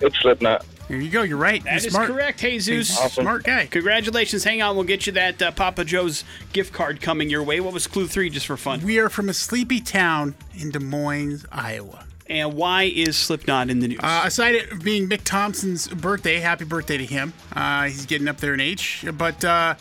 [0.00, 0.64] it's Slipknot.
[0.92, 1.22] There you go.
[1.22, 1.64] You're right.
[1.64, 2.08] That You're is smart.
[2.08, 2.98] correct, Jesus.
[2.98, 3.22] Awesome.
[3.22, 3.64] Smart guy.
[3.64, 4.44] Congratulations.
[4.44, 4.76] Hang on.
[4.76, 6.22] We'll get you that uh, Papa Joe's
[6.52, 7.60] gift card coming your way.
[7.60, 8.82] What was clue three, just for fun?
[8.82, 12.04] We are from a sleepy town in Des Moines, Iowa.
[12.26, 14.00] And why is Slipknot in the news?
[14.02, 17.32] Uh, aside it being Mick Thomson's birthday, happy birthday to him.
[17.56, 19.76] Uh, he's getting up there in age, but uh,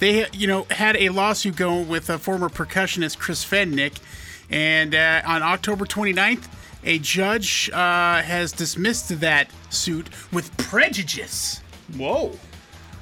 [0.00, 3.98] they, you know, had a lawsuit going with a former percussionist Chris Fennick,
[4.50, 6.48] and uh, on October 29th,
[6.86, 11.60] a judge uh, has dismissed that suit with prejudice.
[11.96, 12.32] Whoa.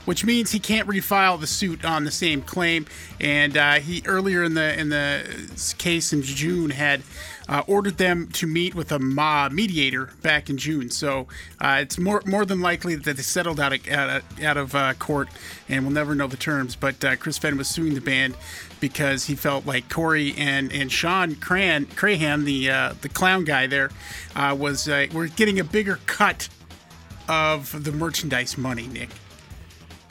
[0.05, 2.87] which means he can't refile the suit on the same claim.
[3.21, 7.03] And uh, he earlier in the in the case in June had
[7.49, 10.91] uh, ordered them to meet with a ma- mediator back in June.
[10.91, 11.27] So
[11.61, 14.75] uh, it's more more than likely that they settled out of out of, out of
[14.75, 15.29] uh, court,
[15.69, 16.77] and we'll never know the terms.
[16.77, 18.35] But uh, Chris Fehn was suing the band
[18.81, 23.67] because he felt like Corey and and Shawn Cran Crahan, the uh, the clown guy
[23.67, 23.91] there,
[24.35, 26.49] uh, was uh, were getting a bigger cut
[27.29, 29.11] of the merchandise money, Nick.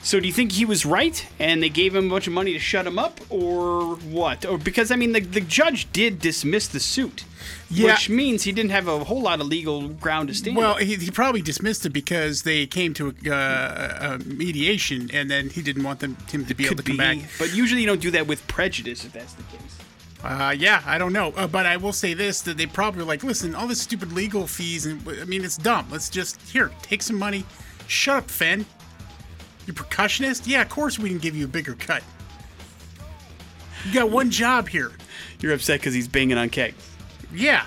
[0.04, 2.52] So do you think he was right and they gave him a bunch of money
[2.52, 4.44] to shut him up or what?
[4.44, 7.24] Or because I mean the, the judge did dismiss the suit.
[7.70, 7.92] Yeah.
[7.92, 10.56] Which means he didn't have a whole lot of legal ground to stand.
[10.56, 15.30] Well, he, he probably dismissed it because they came to a, uh, a mediation, and
[15.30, 17.16] then he didn't want them him to be able to Could come back.
[17.16, 19.78] be, but usually you don't do that with prejudice if that's the case.
[20.22, 23.08] Uh, yeah, I don't know, uh, but I will say this: that they probably were
[23.08, 25.86] like, listen, all this stupid legal fees, and I mean, it's dumb.
[25.90, 27.44] Let's just here, take some money.
[27.86, 28.64] Shut up, Fehn.
[29.66, 30.46] You percussionist?
[30.46, 32.02] Yeah, of course we can give you a bigger cut.
[33.86, 34.92] You got one job here.
[35.40, 36.76] You're upset because he's banging on kegs.
[37.32, 37.66] Yeah.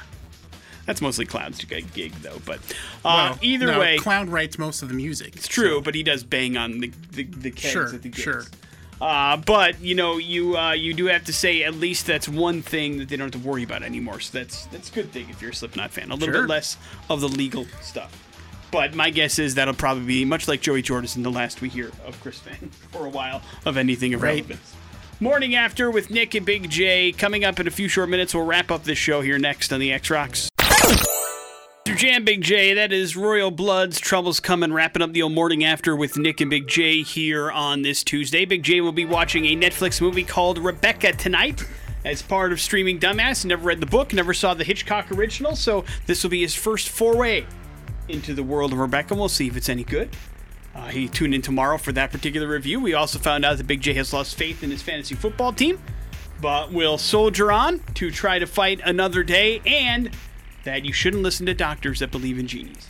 [0.86, 2.40] That's mostly clowns gig though.
[2.46, 2.60] But
[3.04, 5.36] uh, Well, either no, way, clown writes most of the music.
[5.36, 5.82] it's true.
[5.82, 8.22] But he does bang on the the, the kegs Sure, at the gigs.
[8.22, 8.44] sure.
[9.02, 12.62] Uh, but you know, you uh, you do have to say at least that's one
[12.62, 14.20] thing that they don't have to worry about anymore.
[14.22, 16.10] So that's that's a good thing if you're a Slipknot fan.
[16.10, 16.44] A little Sure.
[16.44, 16.78] bit less
[17.10, 18.12] of the legal stuff.
[18.72, 21.92] But my guess is that'll probably be much like Joey Jordison, the last we hear
[22.06, 24.36] of Chris Fehn for a while of anything of Right.
[24.44, 24.76] relevance.
[25.20, 28.36] Morning after with Nick and Big J coming up in a few short minutes.
[28.36, 30.50] We'll wrap up this show here next on the X Rocks.
[30.60, 31.96] Mr.
[31.98, 35.96] Jam Big J, that is Royal Blood's Troubles Coming, wrapping up the old morning after
[35.96, 38.44] with Nick and Big J here on this Tuesday.
[38.46, 41.64] Big J will be watching a Netflix movie called Rebecca tonight
[42.06, 43.46] as part of streaming Dumbass.
[43.46, 46.90] Never read the book, never saw the Hitchcock original, so this will be his first
[46.90, 47.46] foray
[48.10, 49.16] into the world of Rebecca.
[49.16, 50.10] We'll see if it's any good.
[50.76, 52.80] Uh, he tuned in tomorrow for that particular review.
[52.80, 55.80] We also found out that Big J has lost faith in his fantasy football team,
[56.40, 60.12] but will soldier on to try to fight another day, and
[60.66, 62.90] that you shouldn't listen to doctors that believe in genies.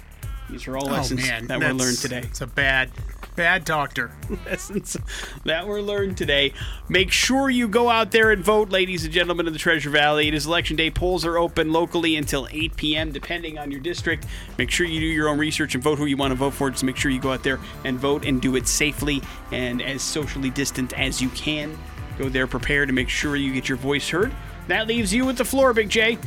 [0.49, 2.20] These are all lessons oh man, that were learned today.
[2.24, 2.89] It's a bad,
[3.38, 4.11] bad doctor.
[4.45, 4.97] lessons
[5.45, 6.51] that were learned today.
[6.89, 10.27] Make sure you go out there and vote, ladies and gentlemen of the Treasure Valley.
[10.27, 10.89] It is election day.
[10.89, 14.25] Polls are open locally until 8 p.m., depending on your district.
[14.57, 16.69] Make sure you do your own research and vote who you want to vote for.
[16.71, 19.21] Just make sure you go out there and vote and do it safely
[19.51, 21.77] and as socially distant as you can.
[22.17, 24.33] Go there prepared to make sure you get your voice heard.
[24.67, 26.17] That leaves you with the floor, Big J.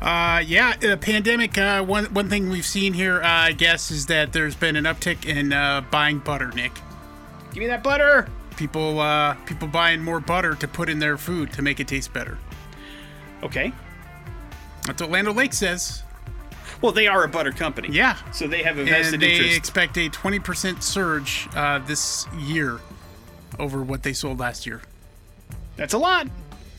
[0.00, 1.56] Uh, yeah, the pandemic.
[1.56, 4.84] Uh, one one thing we've seen here, uh, I guess, is that there's been an
[4.84, 6.50] uptick in uh, buying butter.
[6.52, 6.72] Nick,
[7.52, 8.28] Give me that butter.
[8.56, 12.12] people uh, people buying more butter to put in their food to make it taste
[12.12, 12.36] better.
[13.42, 13.72] Okay.
[14.86, 16.02] That's what Land O'Lakes says.
[16.82, 17.88] Well, they are a butter company.
[17.90, 19.56] Yeah, So they have a and vested they interest.
[19.56, 22.80] expect a 20% surge uh, this year
[23.58, 24.82] over what they sold last year.
[25.76, 26.28] That's a lot.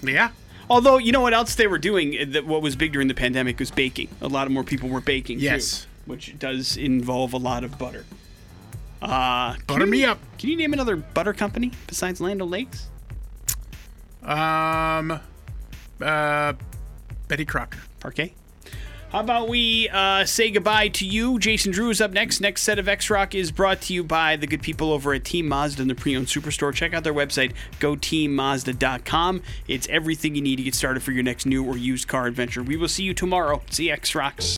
[0.03, 0.30] Yeah,
[0.70, 3.13] Although, you know what else they were doing uh, that what was big during the
[3.13, 4.09] pandemic was baking.
[4.22, 5.82] A lot of more people were baking Yes.
[5.84, 8.05] too, which does involve a lot of butter.
[9.01, 10.20] Uh, butter you- me up.
[10.38, 12.88] Can you name another butter company besides Land O'Lakes?
[14.24, 15.20] Um,
[16.01, 16.53] uh,
[17.28, 17.80] Betty Crocker.
[18.01, 18.34] Parkay.
[19.10, 21.39] How about we uh, say goodbye to you?
[21.39, 22.41] Jason Drew is up next.
[22.41, 25.24] Next set of X Rock is brought to you by the good people over at
[25.24, 26.74] Team Mazda and the Pre Owned Superstore.
[26.74, 29.41] Check out their website, goteammazda.com.
[29.66, 32.62] It's everything you need to get started for your next new or used car adventure.
[32.62, 33.62] We will see you tomorrow.
[33.70, 34.55] See X Rocks.